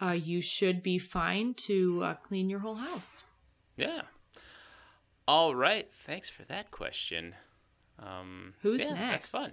[0.00, 3.22] uh, you should be fine to uh, clean your whole house.
[3.76, 4.02] Yeah.
[5.28, 5.92] All right.
[5.92, 7.34] Thanks for that question.
[7.98, 9.52] Um, Who's yeah, That's fun.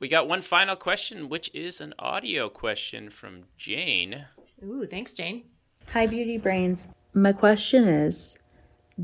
[0.00, 4.26] We got one final question, which is an audio question from Jane.
[4.62, 5.44] Ooh, thanks, Jane.
[5.92, 6.88] Hi, Beauty Brains.
[7.14, 8.38] My question is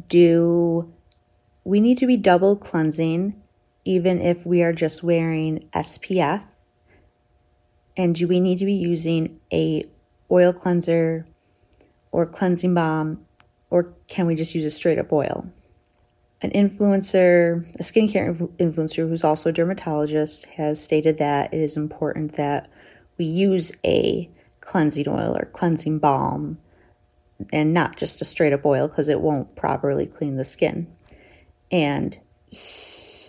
[0.09, 0.93] Do
[1.65, 3.41] we need to be double cleansing
[3.85, 6.43] even if we are just wearing SPF?
[7.97, 9.85] And do we need to be using a
[10.31, 11.27] oil cleanser
[12.11, 13.25] or cleansing balm
[13.71, 15.51] or can we just use a straight up oil?
[16.43, 22.35] An influencer, a skincare influencer who's also a dermatologist, has stated that it is important
[22.35, 22.71] that
[23.19, 26.59] we use a cleansing oil or cleansing balm
[27.53, 30.87] and not just a straight up oil because it won't properly clean the skin.
[31.73, 32.17] And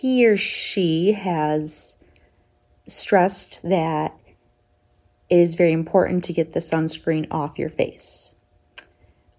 [0.00, 1.96] he or she has
[2.86, 4.14] stressed that
[5.28, 8.34] it is very important to get the sunscreen off your face.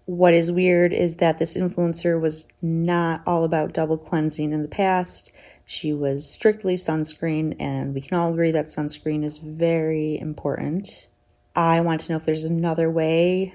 [0.06, 4.68] What is weird is that this influencer was not all about double cleansing in the
[4.68, 5.30] past.
[5.64, 11.08] She was strictly sunscreen, and we can all agree that sunscreen is very important.
[11.54, 13.54] I want to know if there's another way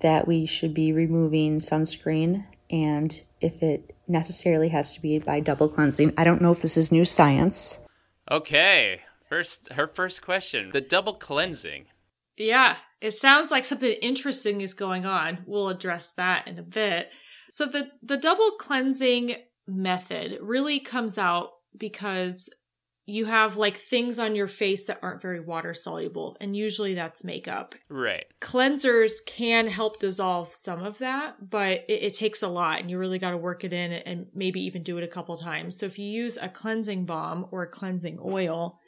[0.00, 5.68] that we should be removing sunscreen and if it necessarily has to be by double
[5.68, 6.12] cleansing.
[6.16, 7.84] I don't know if this is new science.
[8.30, 9.00] Okay.
[9.28, 11.86] First, her first question: the double cleansing.
[12.36, 15.38] Yeah, it sounds like something interesting is going on.
[15.46, 17.10] We'll address that in a bit.
[17.50, 19.36] So the the double cleansing
[19.66, 22.48] method really comes out because
[23.08, 27.24] you have like things on your face that aren't very water soluble, and usually that's
[27.24, 27.76] makeup.
[27.88, 28.26] Right.
[28.40, 32.98] Cleansers can help dissolve some of that, but it, it takes a lot, and you
[32.98, 35.78] really got to work it in and maybe even do it a couple times.
[35.78, 38.80] So if you use a cleansing balm or a cleansing oil,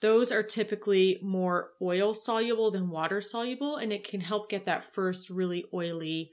[0.00, 4.94] those are typically more oil soluble than water soluble, and it can help get that
[4.94, 6.30] first really oily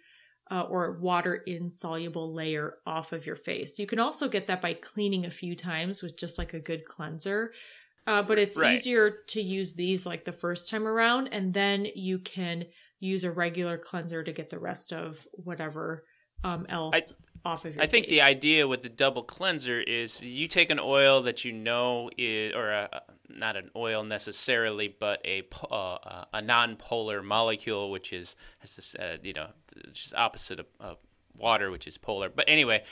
[0.51, 3.79] uh, or water insoluble layer off of your face.
[3.79, 6.85] You can also get that by cleaning a few times with just like a good
[6.85, 7.53] cleanser.
[8.07, 8.73] Uh, but it's Right.
[8.73, 12.65] easier to use these like the first time around, and then you can
[12.99, 16.05] use a regular cleanser to get the rest of whatever
[16.43, 17.13] um, else
[17.45, 20.79] off of your I think the idea with the double cleanser is you take an
[20.79, 26.41] oil that you know is, or a, not an oil necessarily, but a uh, a
[26.41, 29.47] non-polar molecule, which is has this, uh, you know,
[29.85, 30.97] is opposite of, of
[31.37, 32.29] water, which is polar.
[32.29, 32.83] But anyway,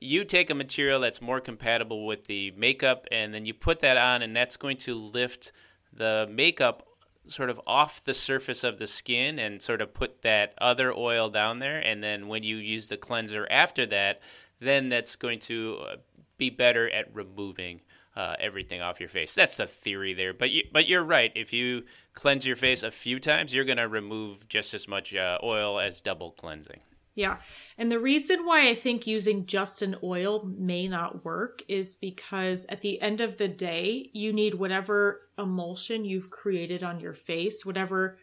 [0.00, 3.96] you take a material that's more compatible with the makeup, and then you put that
[3.96, 5.52] on, and that's going to lift
[5.92, 6.86] the makeup
[7.26, 11.30] sort of off the surface of the skin and sort of put that other oil
[11.30, 11.78] down there.
[11.78, 14.20] And then when you use the cleanser after that
[14.62, 15.96] then that's going to uh,
[16.38, 17.80] be better at removing
[18.14, 19.34] uh, everything off your face.
[19.34, 20.32] That's the theory there.
[20.32, 21.32] But you, but you're right.
[21.34, 25.14] If you cleanse your face a few times you're going to remove just as much
[25.14, 26.80] uh, oil as double cleansing.
[27.14, 27.38] Yeah.
[27.78, 32.66] And the reason why I think using just an oil may not work is because
[32.68, 37.64] at the end of the day, you need whatever emulsion you've created on your face,
[37.64, 38.18] whatever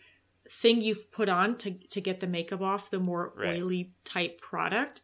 [0.50, 3.62] thing you've put on to, to get the makeup off, the more Right.
[3.62, 5.02] oily type product.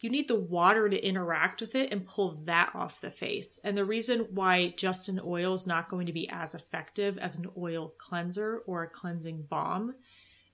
[0.00, 3.58] You need the water to interact with it and pull that off the face.
[3.64, 7.36] And the reason why just an oil is not going to be as effective as
[7.36, 9.94] an oil cleanser or a cleansing balm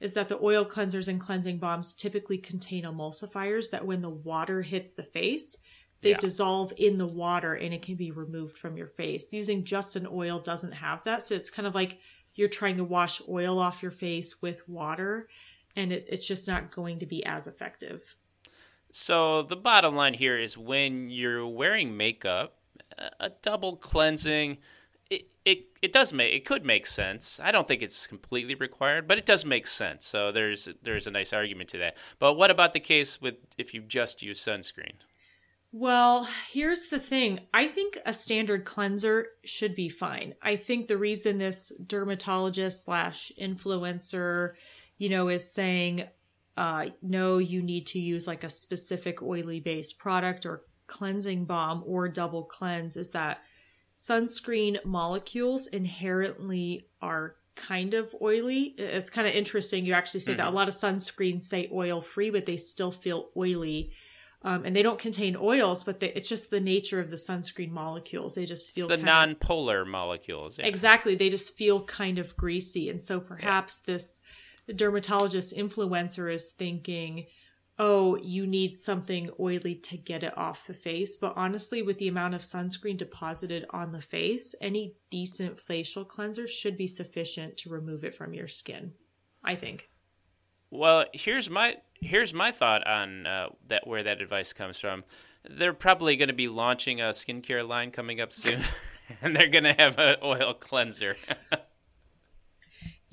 [0.05, 4.61] is that the oil cleansers and cleansing balms typically contain emulsifiers that when the water
[4.63, 5.57] hits the face,
[6.03, 6.19] they Yeah.
[6.19, 9.33] dissolve in the water and it can be removed from your face.
[9.33, 11.23] Using just an oil doesn't have that.
[11.23, 11.99] So it's kind of like
[12.35, 15.29] you're trying to wash oil off your face with water
[15.75, 18.15] and it, it's just not going to be as effective.
[18.93, 22.59] So the bottom line here is when you're wearing makeup,
[22.99, 24.59] a- a double cleansing,
[25.45, 27.39] it, it, does make it could make sense.
[27.43, 30.07] I don't think it's completely required, but it does make sense.
[30.07, 31.97] So there's there's a nice argument to that.
[32.19, 34.95] But what about the case with if you just use sunscreen?
[35.77, 37.41] Well, here's the thing.
[37.53, 40.35] I think a standard cleanser should be fine.
[40.41, 44.53] I think the reason this dermatologist slash influencer,
[44.99, 46.05] you know, is saying,
[46.57, 51.83] uh, no, you need to use like a specific oily based product or cleansing balm
[51.85, 53.41] or double cleanse is that
[53.97, 58.75] sunscreen molecules inherently are kind of oily.
[58.79, 59.85] It's kind of interesting.
[59.87, 63.31] You actually say that a lot of sunscreens say oil free, but they still feel
[63.37, 63.93] oily.
[64.43, 67.71] Um, and they don't contain oils, but they, it's just the nature of the sunscreen
[67.71, 68.35] molecules.
[68.35, 70.59] They just It's feel the kind of- non-polar molecules.
[70.59, 70.67] yeah.
[70.67, 71.15] Exactly.
[71.15, 72.91] They just feel kind of greasy.
[72.91, 74.21] And so perhaps this
[74.75, 77.27] dermatologist influencer is thinking,
[77.79, 81.17] oh, you need something oily to get it off the face.
[81.17, 86.47] But honestly, with the amount of sunscreen deposited on the face, any decent facial cleanser
[86.47, 88.93] should be sufficient to remove it from your skin.
[89.43, 89.91] I think.
[90.71, 95.05] Well, here's my here's my thought on uh, that where that advice comes from.
[95.49, 98.61] They're probably going to be launching a skincare line coming up soon,
[99.23, 101.17] and they're going to have an oil cleanser.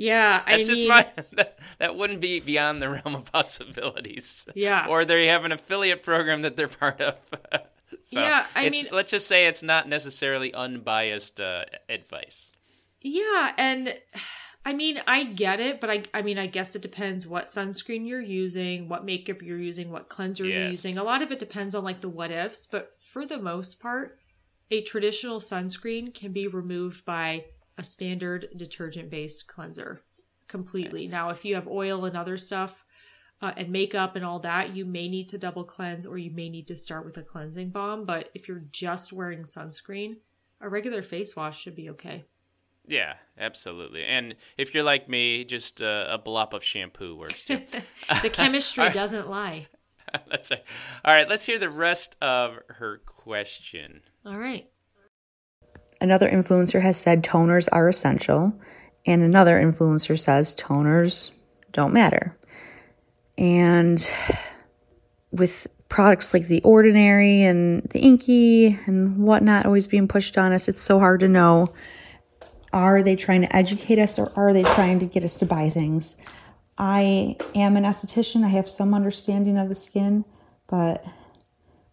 [0.02, 4.46] Yeah, I just mean, my that, that wouldn't be beyond the realm of possibilities.
[4.56, 4.88] Yeah.
[4.90, 7.16] Or they have an affiliate program that they're part of.
[8.04, 12.54] so Yeah, I it's, mean- let's just say it's not necessarily unbiased uh, advice.
[13.02, 13.94] Yeah, and
[14.66, 18.08] I mean, I get it, but I I mean, I guess it depends what sunscreen
[18.08, 21.00] you're using, what makeup you're using, what cleanser you're using.
[21.00, 24.20] A lot of it depends on like the what ifs, but for the most part,
[24.70, 27.46] a traditional sunscreen can be removed by
[27.78, 30.02] a standard detergent-based cleanser
[30.48, 31.08] completely.
[31.08, 32.84] Now, if you have oil and other stuff,
[33.42, 36.50] uh, and makeup and all that, you may need to double cleanse or you may
[36.50, 38.06] need to start with a cleansing balm.
[38.06, 40.18] But if you're just wearing sunscreen,
[40.62, 42.26] a regular face wash should be okay.
[42.88, 44.04] Yeah, absolutely.
[44.04, 47.62] And if you're like me, just uh, a blop of shampoo works too.
[48.22, 49.68] The chemistry doesn't lie.
[50.30, 50.64] That's right.
[51.06, 54.02] All right, let's hear the rest of her question.
[54.26, 54.70] All right.
[56.02, 58.60] Another influencer has said toners are essential,
[59.06, 61.32] and another influencer says toners
[61.72, 62.36] don't matter.
[63.38, 64.12] And
[65.32, 70.68] with products like the Ordinary and the Inkey and whatnot always being pushed on us,
[70.68, 71.72] it's so hard to know
[72.74, 75.70] are they trying to educate us or are they trying to get us to buy
[75.70, 76.18] things?
[76.78, 80.26] I am an esthetician, I have some understanding of the skin,
[80.68, 81.06] but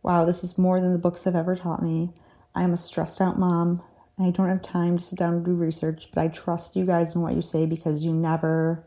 [0.03, 2.15] wow, this is more than the books have ever taught me.
[2.55, 3.83] I am a stressed out mom.
[4.19, 6.85] And I don't have time to sit down and do research, but I trust you
[6.85, 8.85] guys and what you say because you never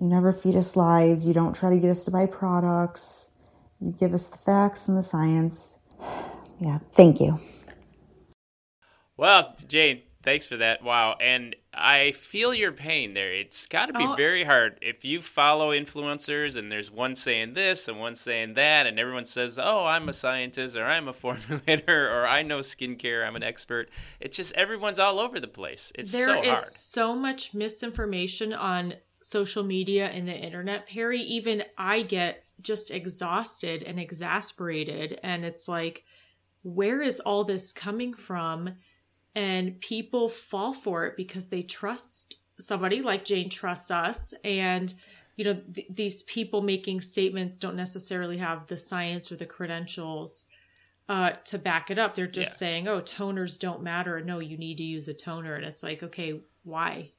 [0.00, 3.32] you never feed us lies, you don't try to get us to buy products.
[3.80, 5.78] You give us the facts and the science.
[6.60, 7.38] Yeah, thank you.
[9.16, 10.82] Well, Jane, thanks for that.
[10.82, 11.16] Wow.
[11.20, 13.32] And I feel your pain there.
[13.32, 14.14] It's got to be Oh.
[14.14, 18.86] very hard if you follow influencers and there's one saying this and one saying that,
[18.86, 23.26] and everyone says, oh, I'm a scientist or I'm a formulator or I know skincare,
[23.26, 23.90] I'm an expert.
[24.20, 25.92] It's just everyone's all over the place.
[25.94, 26.64] It's There so is hard.
[26.66, 31.20] so much misinformation on social media and the internet, Perry.
[31.20, 35.20] Even I get just exhausted and exasperated.
[35.22, 36.04] And it's like,
[36.62, 38.76] where is all this coming from?
[39.38, 44.34] And people fall for it because they trust somebody like Jane trusts us.
[44.42, 44.92] And,
[45.36, 50.46] you know, th- these people making statements don't necessarily have the science or the credentials
[51.08, 52.16] uh, to back it up.
[52.16, 52.56] They're just Yeah.
[52.56, 54.20] saying, oh, toners don't matter.
[54.20, 55.54] No, you need to use a toner.
[55.54, 57.12] And it's like, okay, why?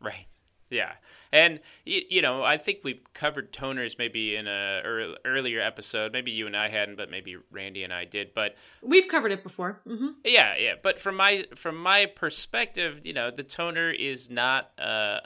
[0.00, 0.26] Right.
[0.72, 0.92] Yeah.
[1.32, 4.80] And, you, know, I think we've covered toners maybe in a
[5.24, 6.12] earlier episode.
[6.12, 8.32] Maybe you and I hadn't, but maybe Randy and I did.
[8.34, 9.80] But We've covered it before.
[9.86, 14.72] hmm Yeah, yeah, but from my from my perspective, you know, the toner is not
[14.78, 15.20] uh,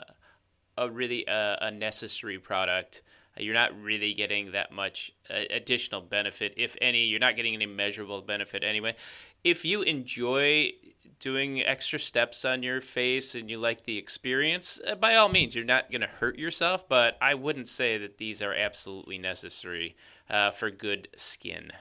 [0.77, 3.01] a really uh, a necessary product.
[3.39, 7.05] You're not really getting that much uh, additional benefit, if any.
[7.05, 8.95] You're not getting any measurable benefit anyway.
[9.43, 10.71] If you enjoy
[11.19, 15.55] doing extra steps on your face and you like the experience, uh, by all means,
[15.55, 16.87] you're not going to hurt yourself.
[16.87, 19.95] But I wouldn't say that these are absolutely necessary
[20.29, 21.71] uh, for good skin.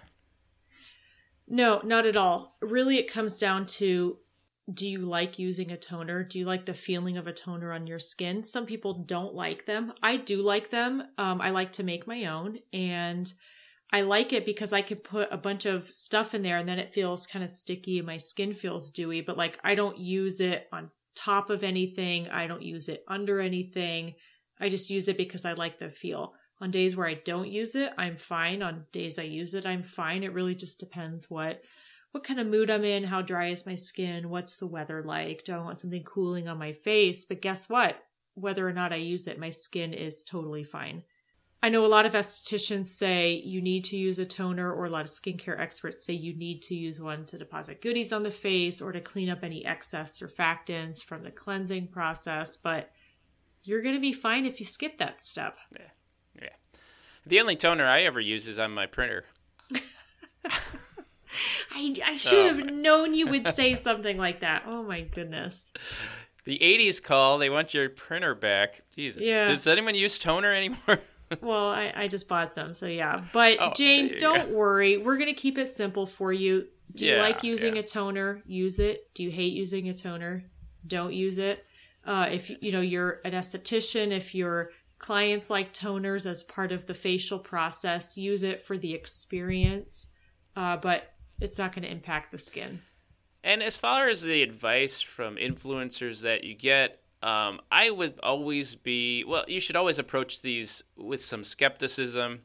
[1.49, 2.57] No, not at all.
[2.61, 4.19] Really, it comes down to
[4.73, 6.25] do you like using a toner?
[6.25, 8.43] Do you like the feeling of a toner on your skin?
[8.43, 9.93] Some people don't like them.
[10.03, 11.05] I do like them.
[11.19, 13.33] Um, I like to make my own, and
[13.93, 16.79] I like it because I could put a bunch of stuff in there and then
[16.79, 20.41] it feels kind of sticky and my skin feels dewy, but like I don't use
[20.41, 22.29] it on top of anything.
[22.29, 24.15] I don't use it under anything.
[24.61, 26.35] I just use it because I like the feel.
[26.61, 28.63] On days where I don't use it, I'm fine.
[28.63, 30.23] On days I use it, I'm fine.
[30.23, 31.63] It really just depends what
[32.13, 35.45] what kind of mood I'm in, how dry is my skin, what's the weather like?
[35.45, 37.27] Do I want something cooling on my face?
[37.27, 37.99] But guess what?
[38.33, 41.03] Whether or not I use it, my skin is totally fine.
[41.63, 44.91] I know a lot of estheticians say you need to use a toner, or a
[44.91, 48.31] lot of skincare experts say you need to use one to deposit goodies on the
[48.31, 52.57] face or to clean up any excess surfactants from the cleansing process.
[52.57, 52.91] But
[53.65, 55.57] you're going to be fine if you skip that step.
[56.41, 56.49] Yeah.
[57.25, 59.25] The only toner I ever use is on my printer.
[61.75, 64.63] I, I should have my- known you would say something like that.
[64.67, 65.71] Oh my goodness.
[66.45, 68.83] The 80s call, they want your printer back.
[68.95, 69.23] Jesus.
[69.25, 69.47] Yeah.
[69.47, 71.01] Does anyone use toner anymore?
[71.41, 73.25] Well, I, I just bought some, so yeah.
[73.33, 74.55] But Oh, Jane, don't go.
[74.57, 74.97] worry.
[74.99, 76.67] We're gonna keep it simple for you.
[76.95, 77.81] Do you Yeah, like using yeah.
[77.81, 78.43] a toner?
[78.47, 79.13] Use it.
[79.15, 80.45] Do you hate using a toner?
[80.87, 81.65] Don't use it.
[82.05, 86.87] Uh, if you know you're an esthetician, if your clients like toners as part of
[86.87, 90.07] the facial process, use it for the experience.
[90.55, 92.81] Uh, but it's not going to impact the skin.
[93.45, 98.77] And as far as the advice from influencers that you get, um, I would always
[98.77, 102.43] be well, you should always approach these with some skepticism,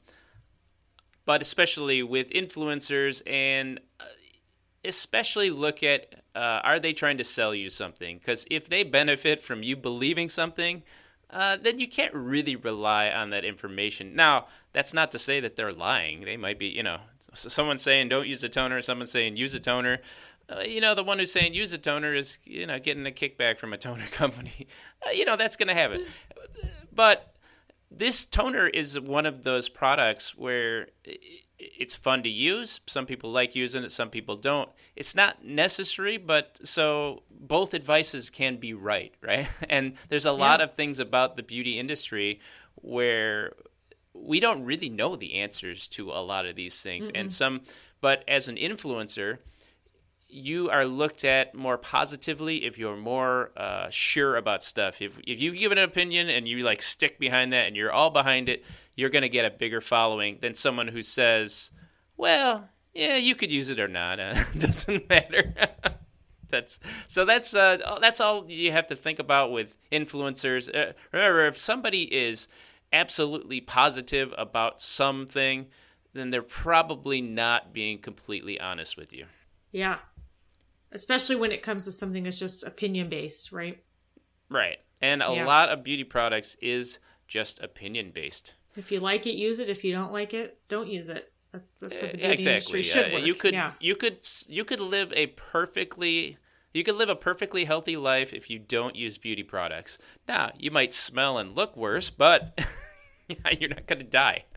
[1.24, 4.06] but especially with influencers and uh,
[4.84, 8.18] especially look at uh, are they trying to sell you something?
[8.18, 10.82] Because if they benefit from you believing something,
[11.30, 14.16] uh, then you can't really rely on that information.
[14.16, 16.22] Now, that's not to say that they're lying.
[16.22, 17.02] They might be, you know,
[17.34, 20.00] so someone's saying don't use a toner, someone's saying use a toner.
[20.52, 23.12] Uh, you know, the one who's saying use a toner is, you know, getting a
[23.12, 24.68] kickback from a toner company.
[25.06, 26.06] Uh, you know, that's going to happen.
[26.94, 27.36] But
[27.90, 30.88] this toner is one of those products where
[31.58, 32.82] it's fun to use.
[32.88, 34.70] Some people like using it, some people don't.
[34.96, 39.48] It's not necessary, but so both advices can be right, right?
[39.70, 42.40] And there's a lot of things about the beauty industry
[42.76, 43.54] where
[44.14, 47.10] we don't really know the answers to a lot of these things.
[47.14, 47.62] And some,
[48.02, 49.40] but as an influencer,
[50.32, 55.02] you are looked at more positively if you're more uh, sure about stuff.
[55.02, 58.10] If if you give an opinion and you like stick behind that and you're all
[58.10, 58.64] behind it,
[58.96, 61.72] you're going to get a bigger following than someone who says,
[62.18, 64.20] "Well, yeah, you could use it or not.
[64.20, 65.54] It doesn't matter."
[66.50, 70.70] that's so that's uh, that's all you have to think about with influencers.
[70.74, 72.48] Uh, remember, if somebody is
[72.94, 75.68] absolutely positive about something,
[76.14, 79.26] then they're probably not being completely honest with you.
[79.72, 80.00] Yeah.
[80.92, 83.84] Especially when it comes to something that's just opinion based, right?
[84.50, 84.80] Right.
[85.02, 85.46] And a Yeah.
[85.46, 88.56] lot of beauty products is just opinion based.
[88.76, 89.70] If you like it, use it.
[89.70, 91.32] If you don't like it, don't use it.
[91.52, 92.52] That's that's what the beauty exactly.
[92.54, 93.22] industry should work.
[93.22, 93.74] Uh, you could yeah.
[93.80, 96.38] you could you could live a perfectly
[96.74, 99.98] You could live a perfectly healthy life if you don't use beauty products.
[100.28, 102.58] Now, you might smell and look worse, but
[103.60, 104.46] you're not going to die.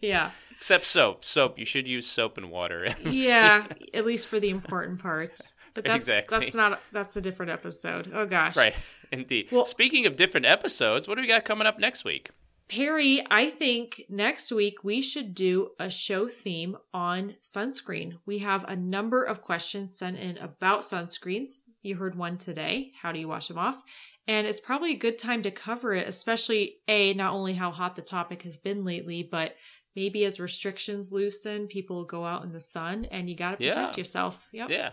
[0.00, 0.30] Yeah.
[0.62, 1.24] Except soap.
[1.24, 1.58] Soap.
[1.58, 2.86] You should use soap and water.
[3.04, 5.50] Yeah, at least for the important parts.
[5.74, 6.38] But that's Exactly.
[6.38, 8.12] that's not that's a different episode.
[8.14, 8.56] Oh gosh.
[8.56, 8.72] right.
[9.10, 9.48] Indeed.
[9.50, 12.30] Well- Speaking of different episodes, what do we got coming up next week?
[12.68, 18.18] Perry, I think next week we should do a show theme on sunscreen.
[18.24, 21.62] We have a number of questions sent in about sunscreens.
[21.82, 22.92] You heard one today.
[23.02, 23.82] How do you wash them off?
[24.28, 27.96] And it's probably a good time to cover it, especially A, not only how hot
[27.96, 29.56] the topic has been lately, but
[29.94, 33.56] maybe as restrictions loosen, people will go out in the sun and you got to
[33.58, 34.00] protect Yeah.
[34.00, 34.48] yourself.
[34.52, 34.70] Yep.
[34.70, 34.92] Yeah.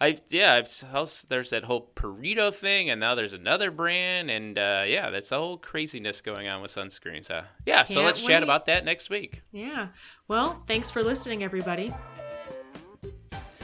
[0.00, 4.82] I yeah, I've, there's that whole Purito thing, and now there's another brand, and uh,
[4.86, 7.30] yeah, that's a whole craziness going on with sunscreens.
[7.30, 9.42] Uh, yeah, so Can't let's chat about that next week.
[9.52, 9.88] Yeah.
[10.26, 11.92] Well, thanks for listening, everybody.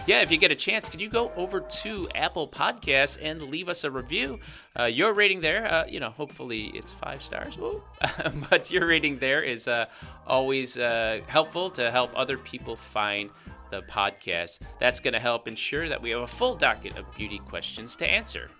[0.06, 3.68] Yeah, if you get a chance, could you go over to Apple Podcasts and leave
[3.68, 4.40] us a review?
[4.78, 7.58] Uh, your rating there, uh, you know, hopefully it's five stars,
[8.50, 9.86] but your rating there is uh,
[10.26, 13.30] always uh, helpful to help other people find
[13.70, 14.60] the podcast.
[14.78, 18.06] That's going to help ensure that we have a full docket of beauty questions to
[18.06, 18.50] answer.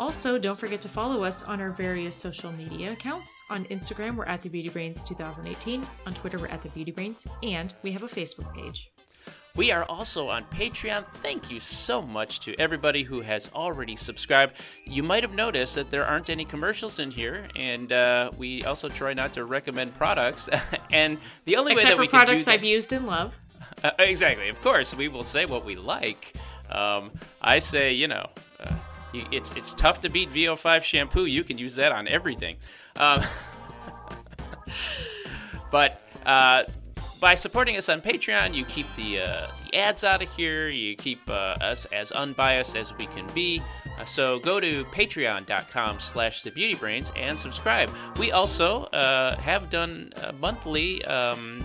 [0.00, 3.44] Also, don't forget to follow us on our various social media accounts.
[3.50, 5.86] On Instagram, we're at the Beauty Brains 2018.
[6.06, 8.90] On Twitter, we're at the Beauty Brains, and we have a Facebook page.
[9.54, 11.04] We are also on Patreon.
[11.16, 14.54] Thank you so much to everybody who has already subscribed.
[14.86, 18.88] You might have noticed that there aren't any commercials in here, and uh, we also
[18.88, 20.48] try not to recommend products.
[20.92, 23.36] and the only way that for we products can I've do used and love.
[23.84, 26.32] uh, exactly, of course, we will say what we like.
[26.70, 27.10] Um,
[27.42, 28.30] I say, you know.
[28.58, 28.74] Uh,
[29.12, 31.26] it's it's tough to beat VO5 shampoo.
[31.26, 32.56] You can use that on everything.
[32.96, 33.22] Um,
[35.70, 36.64] but uh,
[37.22, 40.68] by supporting us on Patreon, you keep the, uh, the ads out of here.
[40.68, 43.62] You keep uh, us as unbiased as we can be.
[43.96, 47.90] Uh, so go to patreon.com slash the beauty brains and subscribe.
[48.18, 51.64] We also uh, have done uh, monthly um,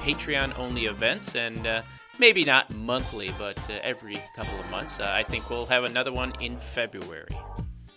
[0.00, 1.82] Patreon only events and uh,
[2.18, 5.00] maybe not monthly, but every couple of months.
[5.00, 7.28] I think we'll have another one in February.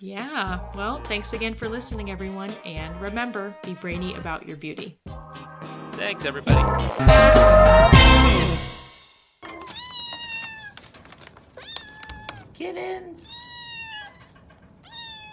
[0.02, 0.60] Yeah.
[0.76, 2.50] Well, thanks again for listening, everyone.
[2.66, 5.00] And remember, be brainy about your beauty.
[6.02, 6.58] Thanks, everybody.
[12.56, 13.41] Kittens.